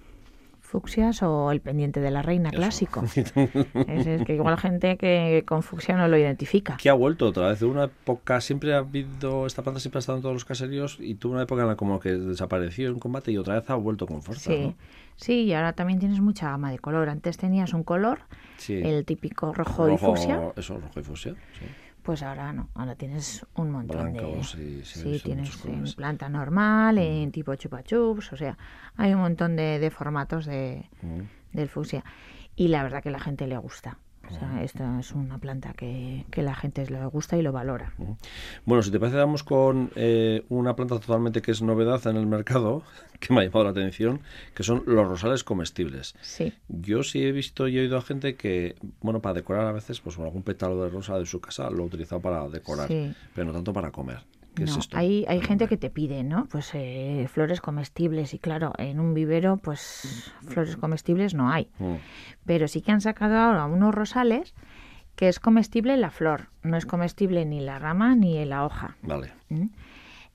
Fucsias 0.77 1.23
o 1.23 1.51
el 1.51 1.59
pendiente 1.59 1.99
de 2.01 2.11
la 2.11 2.21
reina 2.21 2.51
clásico. 2.51 3.03
es, 3.15 4.23
que 4.25 4.35
igual 4.35 4.57
gente 4.57 4.95
que 4.97 5.43
con 5.47 5.63
fucsia 5.63 5.97
no 5.97 6.07
lo 6.07 6.17
identifica. 6.17 6.77
Que 6.77 6.89
ha 6.89 6.93
vuelto 6.93 7.25
otra 7.25 7.49
vez. 7.49 7.59
De 7.59 7.65
una 7.65 7.85
época 7.85 8.41
siempre 8.41 8.75
ha 8.75 8.77
habido, 8.77 9.47
esta 9.47 9.63
planta 9.63 9.79
siempre 9.79 9.97
ha 9.97 10.01
estado 10.01 10.19
en 10.19 10.21
todos 10.21 10.35
los 10.35 10.45
caseríos 10.45 10.97
y 10.99 11.15
tuvo 11.15 11.33
una 11.33 11.43
época 11.43 11.63
en 11.63 11.69
la 11.69 11.75
como 11.75 11.99
que 11.99 12.11
desapareció 12.11 12.89
en 12.89 12.99
combate 12.99 13.31
y 13.31 13.39
otra 13.39 13.55
vez 13.55 13.67
ha 13.71 13.75
vuelto 13.75 14.05
con 14.05 14.21
fuerza. 14.21 14.51
Sí, 14.51 14.75
sí 15.15 15.33
y 15.45 15.53
ahora 15.53 15.73
también 15.73 15.97
tienes 15.97 16.21
mucha 16.21 16.51
gama 16.51 16.69
de 16.69 16.77
color. 16.77 17.09
Antes 17.09 17.37
tenías 17.37 17.73
un 17.73 17.83
color, 17.83 18.19
el 18.69 19.03
típico 19.03 19.51
rojo, 19.53 19.89
y 19.89 19.97
fucsia. 19.97 20.53
Eso, 20.55 20.77
rojo 20.77 20.99
y 20.99 21.03
fucsia, 21.03 21.33
sí 21.57 21.65
pues 22.07 22.23
ahora 22.23 22.53
no, 22.53 22.69
ahora 22.73 22.95
tienes 22.95 23.45
un 23.55 23.69
montón 23.69 24.13
de... 24.13 24.41
Sí, 24.41 24.79
sí, 24.85 25.19
tienes 25.21 25.65
en 25.65 25.83
planta 25.93 26.29
normal, 26.29 26.95
mm. 26.95 26.99
en 26.99 27.31
tipo 27.33 27.53
chupa 27.55 27.83
chups, 27.83 28.31
o 28.31 28.37
sea, 28.37 28.57
hay 28.95 29.13
un 29.13 29.19
montón 29.19 29.57
de, 29.57 29.91
formatos 29.93 30.45
de, 30.45 30.89
mm. 31.01 31.21
del 31.51 31.67
fusia. 31.67 32.05
Y 32.55 32.69
la 32.69 32.81
verdad 32.81 33.03
que 33.03 33.11
la 33.11 33.19
gente 33.19 33.45
le 33.45 33.57
gusta. 33.57 33.97
O 34.29 34.33
sea, 34.33 34.63
esta 34.63 34.99
es 34.99 35.11
una 35.13 35.37
planta 35.37 35.73
que, 35.73 36.25
que, 36.29 36.41
la 36.41 36.55
gente 36.55 36.85
le 36.89 37.05
gusta 37.05 37.37
y 37.37 37.41
lo 37.41 37.51
valora. 37.51 37.93
Bueno, 38.65 38.83
si 38.83 38.91
te 38.91 38.99
parece, 38.99 39.17
vamos 39.17 39.43
con 39.43 39.91
eh, 39.95 40.43
una 40.49 40.75
planta 40.75 40.99
totalmente 40.99 41.41
que 41.41 41.51
es 41.51 41.61
novedad 41.61 42.05
en 42.07 42.17
el 42.17 42.27
mercado, 42.27 42.83
que 43.19 43.33
me 43.33 43.41
ha 43.41 43.43
llamado 43.43 43.65
la 43.65 43.71
atención, 43.71 44.21
que 44.53 44.63
son 44.63 44.83
los 44.85 45.07
rosales 45.07 45.43
comestibles. 45.43 46.15
Sí. 46.21 46.53
Yo 46.67 47.03
sí 47.03 47.23
he 47.23 47.31
visto 47.31 47.67
y 47.67 47.77
he 47.77 47.81
oído 47.81 47.97
a 47.97 48.01
gente 48.01 48.35
que, 48.35 48.75
bueno, 49.01 49.21
para 49.21 49.35
decorar 49.35 49.67
a 49.67 49.71
veces, 49.71 49.99
pues 50.01 50.17
algún 50.19 50.43
pétalo 50.43 50.83
de 50.83 50.89
rosa 50.89 51.17
de 51.17 51.25
su 51.25 51.39
casa 51.39 51.69
lo 51.69 51.83
ha 51.83 51.85
utilizado 51.85 52.21
para 52.21 52.47
decorar, 52.49 52.89
pero 53.33 53.47
no 53.47 53.53
tanto 53.53 53.73
para 53.73 53.91
comer 53.91 54.19
no, 54.59 54.79
Hay, 54.93 55.25
hay 55.27 55.41
gente 55.41 55.67
que 55.67 55.77
te 55.77 55.89
pide, 55.89 56.23
¿no? 56.23 56.47
Pues 56.47 56.71
eh, 56.73 57.27
flores 57.31 57.61
comestibles 57.61 58.33
y 58.33 58.39
claro, 58.39 58.73
en 58.77 58.99
un 58.99 59.13
vivero 59.13 59.57
pues 59.57 60.33
flores 60.47 60.77
comestibles 60.77 61.33
no 61.33 61.51
hay. 61.51 61.69
Mm. 61.79 61.95
Pero 62.45 62.67
sí 62.67 62.81
que 62.81 62.91
han 62.91 63.01
sacado 63.01 63.37
ahora 63.37 63.65
unos 63.65 63.93
rosales 63.93 64.53
que 65.15 65.27
es 65.27 65.39
comestible 65.39 65.97
la 65.97 66.11
flor, 66.11 66.49
no 66.61 66.77
es 66.77 66.85
comestible 66.85 67.45
ni 67.45 67.59
la 67.59 67.79
rama 67.79 68.15
ni 68.15 68.43
la 68.45 68.65
hoja. 68.65 68.97
Vale. 69.01 69.33
¿Mm? 69.49 69.67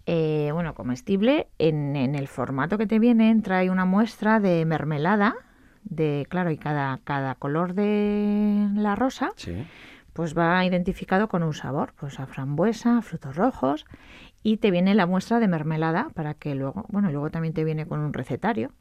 Eh, 0.07 0.51
bueno, 0.53 0.75
comestible 0.75 1.47
en, 1.59 1.95
en, 1.95 2.17
el 2.17 2.27
formato 2.27 2.77
que 2.77 2.87
te 2.87 2.99
viene 2.99 3.41
trae 3.41 3.71
una 3.71 3.85
muestra 3.85 4.41
de 4.41 4.65
mermelada 4.65 5.37
de 5.85 6.27
claro 6.29 6.51
y 6.51 6.59
cada 6.59 6.99
cada 7.05 7.37
color 7.37 7.75
de 7.75 8.69
la 8.75 8.97
rosa 8.97 9.31
sí 9.37 9.65
pues 10.13 10.37
va 10.37 10.65
identificado 10.65 11.29
con 11.29 11.43
un 11.43 11.55
sabor, 11.55 11.95
pues 11.99 12.21
a 12.21 12.27
frambuesa, 12.27 12.99
a 12.99 13.03
frutos 13.03 13.37
rojos 13.37 13.87
y 14.43 14.59
te 14.59 14.71
viene 14.71 14.95
la 14.95 15.07
muestra 15.07 15.41
de 15.41 15.49
mermelada 15.49 16.11
para 16.15 16.35
que 16.35 16.55
luego, 16.55 16.85
bueno, 16.89 17.11
luego 17.11 17.31
también 17.31 17.55
te 17.55 17.65
viene 17.65 17.87
con 17.87 18.01
un 18.01 18.13
recetario 18.13 18.73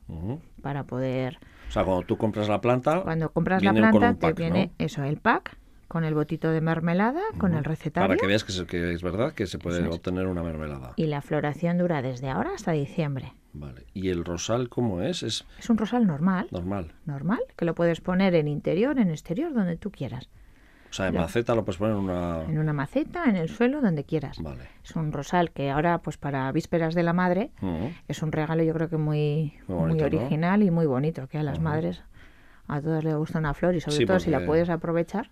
para 0.61 0.83
poder... 0.83 1.39
O 1.69 1.71
sea, 1.71 1.85
cuando 1.85 2.05
tú 2.05 2.17
compras 2.17 2.49
la 2.49 2.59
planta... 2.59 3.01
Cuando 3.01 3.31
compras 3.31 3.63
la 3.63 3.73
planta 3.73 4.15
te 4.15 4.33
viene 4.33 4.71
eso, 4.77 5.03
el 5.03 5.17
pack 5.17 5.57
con 5.87 6.05
el 6.05 6.13
botito 6.13 6.49
de 6.51 6.61
mermelada, 6.61 7.21
con 7.37 7.53
el 7.53 7.65
recetario. 7.65 8.07
Para 8.07 8.17
que 8.17 8.25
veas 8.25 8.45
que 8.45 8.53
es, 8.53 8.63
que 8.63 8.93
es 8.93 9.03
verdad 9.03 9.33
que 9.33 9.45
se 9.45 9.59
puede 9.59 9.85
obtener 9.85 10.25
una 10.27 10.41
mermelada. 10.41 10.93
Y 10.95 11.07
la 11.07 11.21
floración 11.21 11.77
dura 11.77 12.01
desde 12.01 12.29
ahora 12.29 12.51
hasta 12.55 12.71
diciembre. 12.71 13.33
Vale. 13.51 13.85
¿Y 13.93 14.07
el 14.07 14.23
rosal 14.23 14.69
cómo 14.69 15.01
es? 15.01 15.21
Es, 15.21 15.45
es 15.59 15.69
un 15.69 15.77
rosal 15.77 16.07
normal. 16.07 16.47
Normal. 16.51 16.93
Normal, 17.05 17.41
que 17.57 17.65
lo 17.65 17.75
puedes 17.75 17.99
poner 17.99 18.35
en 18.35 18.47
interior, 18.47 18.99
en 18.99 19.09
exterior, 19.09 19.53
donde 19.53 19.75
tú 19.75 19.91
quieras. 19.91 20.29
O 20.91 20.93
sea, 20.93 21.07
en 21.07 21.15
maceta 21.15 21.55
lo 21.55 21.63
puedes 21.63 21.77
poner 21.77 21.95
en 21.95 22.03
una... 22.03 22.43
En 22.43 22.59
una 22.59 22.73
maceta, 22.73 23.23
en 23.23 23.37
el 23.37 23.47
suelo, 23.47 23.79
donde 23.79 24.03
quieras. 24.03 24.37
Vale. 24.41 24.63
Es 24.83 24.93
un 24.97 25.13
rosal 25.13 25.51
que 25.51 25.71
ahora, 25.71 25.99
pues 25.99 26.17
para 26.17 26.51
vísperas 26.51 26.93
de 26.95 27.03
la 27.03 27.13
madre, 27.13 27.51
es 28.09 28.21
un 28.21 28.33
regalo 28.33 28.61
yo 28.61 28.73
creo 28.73 28.89
que 28.89 28.97
muy, 28.97 29.53
muy, 29.67 30.01
original 30.01 30.63
y 30.63 30.69
muy 30.69 30.85
bonito, 30.85 31.27
que 31.27 31.37
a 31.37 31.43
las 31.43 31.61
madres 31.61 32.03
a 32.67 32.81
todas 32.81 33.03
les 33.05 33.15
gusta 33.15 33.39
una 33.39 33.53
flor 33.53 33.75
y 33.75 33.81
sobre 33.81 34.05
todo 34.05 34.19
si 34.19 34.29
la 34.29 34.45
puedes 34.45 34.69
aprovechar. 34.69 35.29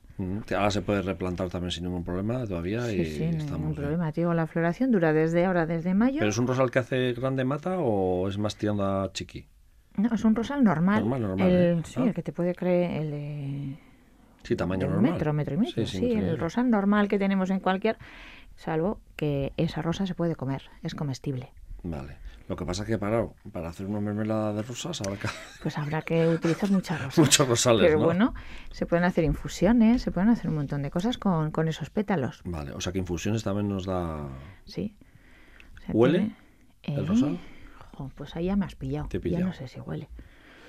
Ahora 0.55 0.71
se 0.71 0.81
puede 0.81 1.01
replantar 1.01 1.49
también 1.49 1.71
sin 1.71 1.83
ningún 1.83 2.05
problema 2.05 2.45
todavía 2.45 2.85
sí, 2.85 3.01
y 3.01 3.05
sí, 3.05 3.25
ningún 3.25 3.75
problema. 3.75 4.11
Digo, 4.13 4.33
la 4.33 4.47
floración 4.47 4.91
dura 4.91 5.11
desde 5.11 5.45
ahora, 5.45 5.65
desde 5.65 5.93
mayo. 5.93 6.19
¿Pero 6.19 6.29
es 6.29 6.37
un 6.37 6.47
rosal 6.47 6.71
que 6.71 6.79
hace 6.79 7.11
grande 7.13 7.43
mata 7.43 7.79
o 7.79 8.29
es 8.29 8.37
más 8.37 8.55
tirando 8.55 8.85
a 8.85 9.11
chiqui? 9.11 9.45
No, 9.97 10.13
es 10.13 10.23
un 10.23 10.35
rosal 10.35 10.63
normal. 10.63 11.01
Normal, 11.01 11.21
normal. 11.21 11.49
El, 11.49 11.79
¿eh? 11.79 11.81
Sí, 11.83 12.01
el 12.01 12.13
que 12.13 12.23
te 12.23 12.31
puede 12.31 12.55
creer... 12.55 13.01
El, 13.01 13.77
Sí, 14.49 14.55
tamaño 14.55 14.87
normal. 14.87 15.11
Metro, 15.11 15.31
metro 15.31 15.53
y 15.53 15.57
medio. 15.59 15.85
Sí, 15.85 16.11
el 16.11 16.39
rosal 16.39 16.71
normal 16.71 17.07
que 17.07 17.19
tenemos 17.19 17.51
en 17.51 17.59
cualquier, 17.59 17.99
salvo 18.55 18.99
que 19.15 19.53
esa 19.57 19.83
rosa 19.83 20.07
se 20.07 20.15
puede 20.15 20.35
comer, 20.35 20.63
es 20.81 20.95
comestible. 20.95 21.51
Vale. 21.83 22.17
Lo 22.47 22.55
que 22.55 22.65
pasa 22.65 22.81
es 22.81 22.89
que 22.89 22.97
para, 22.97 23.27
para 23.51 23.69
hacer 23.69 23.85
una 23.85 23.99
mermelada 23.99 24.51
de 24.53 24.63
rosas 24.63 24.99
habrá 25.01 25.17
que... 25.17 25.27
Pues 25.61 25.77
habrá 25.77 26.01
que 26.01 26.27
utilizar 26.27 26.71
muchas 26.71 26.99
rosas. 26.99 27.19
Muchos 27.19 27.47
rosales, 27.47 27.85
Pero 27.85 28.03
bueno, 28.03 28.33
se 28.71 28.87
pueden 28.87 29.05
hacer 29.05 29.23
infusiones, 29.23 30.01
se 30.01 30.11
pueden 30.11 30.29
hacer 30.29 30.49
un 30.49 30.55
montón 30.55 30.81
de 30.81 30.89
cosas 30.89 31.19
con, 31.19 31.51
con 31.51 31.67
esos 31.67 31.91
pétalos. 31.91 32.41
Vale, 32.43 32.71
o 32.71 32.81
sea 32.81 32.91
que 32.91 32.97
infusiones 32.97 33.43
también 33.43 33.69
nos 33.69 33.85
da... 33.85 34.29
Sí. 34.65 34.95
¿Huele 35.93 36.31
el 36.81 37.05
rosal? 37.05 37.39
pues 38.15 38.35
ahí 38.35 38.45
ya 38.45 38.55
me 38.55 38.65
has 38.65 38.73
pillado. 38.73 39.09
Ya 39.25 39.41
no 39.41 39.53
sé 39.53 39.67
si 39.67 39.79
huele. 39.79 40.09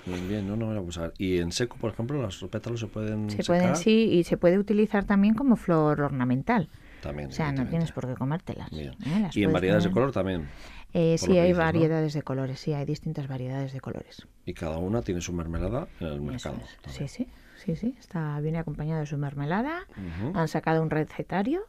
Bien, 0.05 0.27
bien, 0.27 0.47
no, 0.47 0.55
no 0.55 0.67
voy 0.67 0.75
a 0.75 0.79
abusar. 0.79 1.13
¿Y 1.17 1.37
en 1.37 1.51
seco, 1.51 1.77
por 1.77 1.91
ejemplo, 1.91 2.21
los 2.21 2.43
pétalos 2.51 2.79
se 2.79 2.87
pueden 2.87 3.29
Se 3.29 3.43
pueden, 3.43 3.75
sí, 3.75 4.09
y 4.11 4.23
se 4.23 4.37
puede 4.37 4.57
utilizar 4.57 5.05
también 5.05 5.33
como 5.33 5.55
flor 5.55 6.01
ornamental. 6.01 6.69
También. 7.01 7.29
O 7.29 7.31
sea, 7.31 7.51
no 7.51 7.67
tienes 7.67 7.91
por 7.91 8.07
qué 8.07 8.13
comértelas. 8.13 8.71
¿eh? 8.73 8.91
¿Y 9.33 9.43
en 9.43 9.51
variedades 9.51 9.83
de 9.85 9.91
color 9.91 10.11
también? 10.11 10.47
Eh, 10.93 11.17
sí, 11.17 11.37
hay 11.37 11.53
variedades 11.53 12.13
de 12.13 12.21
colores, 12.21 12.59
sí, 12.59 12.73
hay 12.73 12.85
distintas 12.85 13.27
variedades 13.27 13.73
de 13.73 13.79
colores. 13.79 14.27
Y 14.45 14.53
cada 14.53 14.77
una 14.77 15.01
tiene 15.01 15.21
su 15.21 15.33
mermelada 15.33 15.87
en 15.99 16.07
el 16.07 16.21
mercado. 16.21 16.57
Sí, 16.87 17.07
sí, 17.07 17.27
sí, 17.57 17.75
sí, 17.75 17.95
está, 17.99 18.39
viene 18.41 18.59
acompañado 18.59 18.99
de 18.99 19.05
su 19.05 19.17
mermelada. 19.17 19.87
Han 20.33 20.47
sacado 20.47 20.81
un 20.81 20.89
recetario 20.89 21.61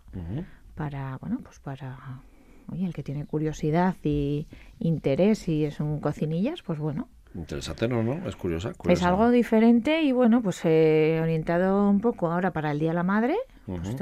para, 0.75 1.19
bueno, 1.19 1.39
pues 1.43 1.61
para, 1.61 2.21
oye, 2.69 2.85
el 2.85 2.93
que 2.93 3.03
tiene 3.03 3.25
curiosidad 3.25 3.95
y 4.03 4.47
interés 4.81 5.49
y 5.49 5.65
es 5.65 5.81
un 5.81 6.01
cocinillas, 6.01 6.63
pues 6.63 6.79
bueno, 6.79 7.09
Interesante, 7.35 7.89
¿no? 7.89 8.03
¿no? 8.03 8.29
Es 8.29 8.37
curiosa, 8.37 8.73
Es 8.89 9.03
algo 9.03 9.31
diferente 9.31 10.03
y 10.03 10.13
bueno, 10.13 10.43
pues 10.43 10.65
he 10.65 11.19
orientado 11.23 11.89
un 11.89 12.01
poco 12.01 12.31
ahora 12.31 12.53
para 12.53 12.73
el 12.73 12.79
Día 12.79 12.91
de 12.91 12.95
la 12.95 13.03
Madre, 13.03 13.37
pues 13.67 13.97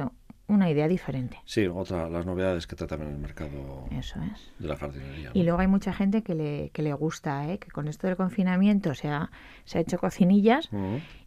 una 0.51 0.71
idea 0.71 0.89
diferente. 0.89 1.39
Sí, 1.45 1.67
otra, 1.67 2.09
las 2.09 2.27
novedades 2.27 2.67
que 2.67 2.77
tratan 2.77 3.03
en 3.03 3.09
el 3.09 3.19
mercado 3.19 3.87
Eso 3.91 4.21
es. 4.35 4.53
de 4.59 4.69
la 4.69 4.77
jardinería. 4.77 5.31
Y 5.33 5.45
luego 5.45 5.61
hay 5.61 5.67
mucha 5.67 5.93
gente 5.93 6.23
que 6.23 6.35
le, 6.35 6.71
que 6.71 6.83
le 6.83 6.93
gusta, 6.93 7.51
¿eh? 7.51 7.59
que 7.59 7.71
con 7.71 7.89
esto 7.89 8.07
del 8.07 8.17
confinamiento 8.17 8.95
se 8.95 9.09
ha, 9.09 9.31
se 9.65 9.79
ha 9.79 9.81
hecho 9.81 9.99
cocinillas 9.99 10.69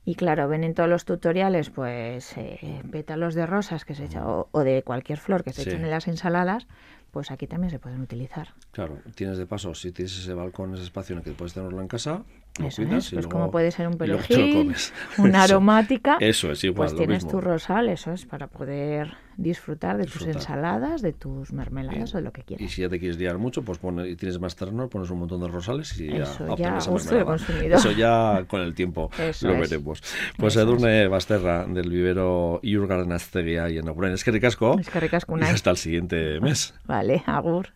y 0.06 0.16
claro, 0.16 0.48
ven 0.48 0.64
en 0.64 0.74
todos 0.74 0.90
los 0.90 1.06
tutoriales 1.06 1.70
pues 1.70 2.38
eh, 2.38 2.82
pétalos 2.92 3.36
de 3.36 3.46
rosas 3.46 3.86
que 3.86 3.96
se 3.96 4.06
echa, 4.06 4.26
o, 4.26 4.64
de 4.64 4.84
cualquier 4.84 5.20
flor 5.20 5.44
que 5.44 5.54
se 5.54 5.64
echen 5.64 5.84
en 5.84 5.90
las 5.90 6.08
ensaladas, 6.08 6.68
pues 7.12 7.32
aquí 7.32 7.48
también 7.48 7.70
se 7.70 7.80
pueden 7.80 8.02
utilizar. 8.02 8.50
Claro, 8.72 8.98
tienes 9.16 9.38
de 9.38 9.46
paso, 9.46 9.74
si 9.76 9.92
tienes 9.92 10.18
ese 10.18 10.34
balcón, 10.34 10.74
ese 10.74 10.84
espacio 10.84 11.14
en 11.14 11.20
el 11.20 11.24
que 11.24 11.32
puedes 11.32 11.54
tenerlo 11.54 11.80
en 11.80 11.88
casa, 11.88 12.24
lo 12.60 12.68
Eso 12.68 12.84
es, 12.84 13.12
pues 13.12 13.28
como 13.28 13.50
puede 13.50 13.72
ser 13.72 13.88
un 13.88 13.98
perejil, 13.98 14.76
una 15.18 15.44
aromática, 15.44 16.18
eso 16.20 16.52
es 16.52 16.64
igual, 16.64 16.90
pues 16.90 16.98
tienes 16.98 17.28
tu 17.28 17.42
rosal, 17.42 17.90
eso 17.90 18.12
es, 18.12 18.26
para 18.26 18.48
poder 18.48 19.18
disfrutar 19.38 19.98
de 19.98 20.06
tus 20.06 20.28
ensaladas, 20.28 21.02
de 21.02 21.14
tus 21.14 21.52
mermeladas 21.52 22.14
o 22.14 22.18
de 22.18 22.24
lo 22.24 22.32
que 22.32 22.44
quieras. 22.44 22.64
Y 22.64 22.70
si 22.70 22.82
ya 22.82 22.90
te 22.90 23.00
quieres 23.00 23.18
liar 23.18 23.38
mucho, 23.38 23.64
pues 23.64 23.80
pone, 23.80 24.08
y 24.08 24.16
tienes 24.16 24.40
más 24.40 24.56
terreno, 24.56 24.88
pones 24.90 25.10
un 25.10 25.20
montón 25.20 25.42
de 25.42 25.48
rosales 25.48 26.00
y 26.00 26.10
eso 26.10 26.56
ya, 26.56 26.78
ya 26.78 27.76
Eso 27.76 27.92
ya 27.98 28.46
con 28.48 28.62
el 28.62 28.76
tiempo 28.76 29.10
lo 29.42 29.60
veremos. 29.60 30.04
Pues 30.38 30.56
Edurne 30.56 31.08
Basterra 31.08 31.66
del 31.66 31.90
vivero 31.90 32.60
Iurgarden 32.62 33.12
Astegia 33.12 33.70
y 33.70 33.78
en 33.78 33.90
Oburen. 33.90 34.14
Es 34.14 34.24
que 34.24 34.32
ricasco. 34.32 34.78
Es 34.80 34.90
que 34.90 35.00
ricasco 35.00 35.38
Y 35.38 35.42
hasta 35.42 35.72
el 35.72 35.78
siguiente 35.78 36.40
mes. 36.40 36.74
Vale, 36.86 37.24
agur. 37.26 37.70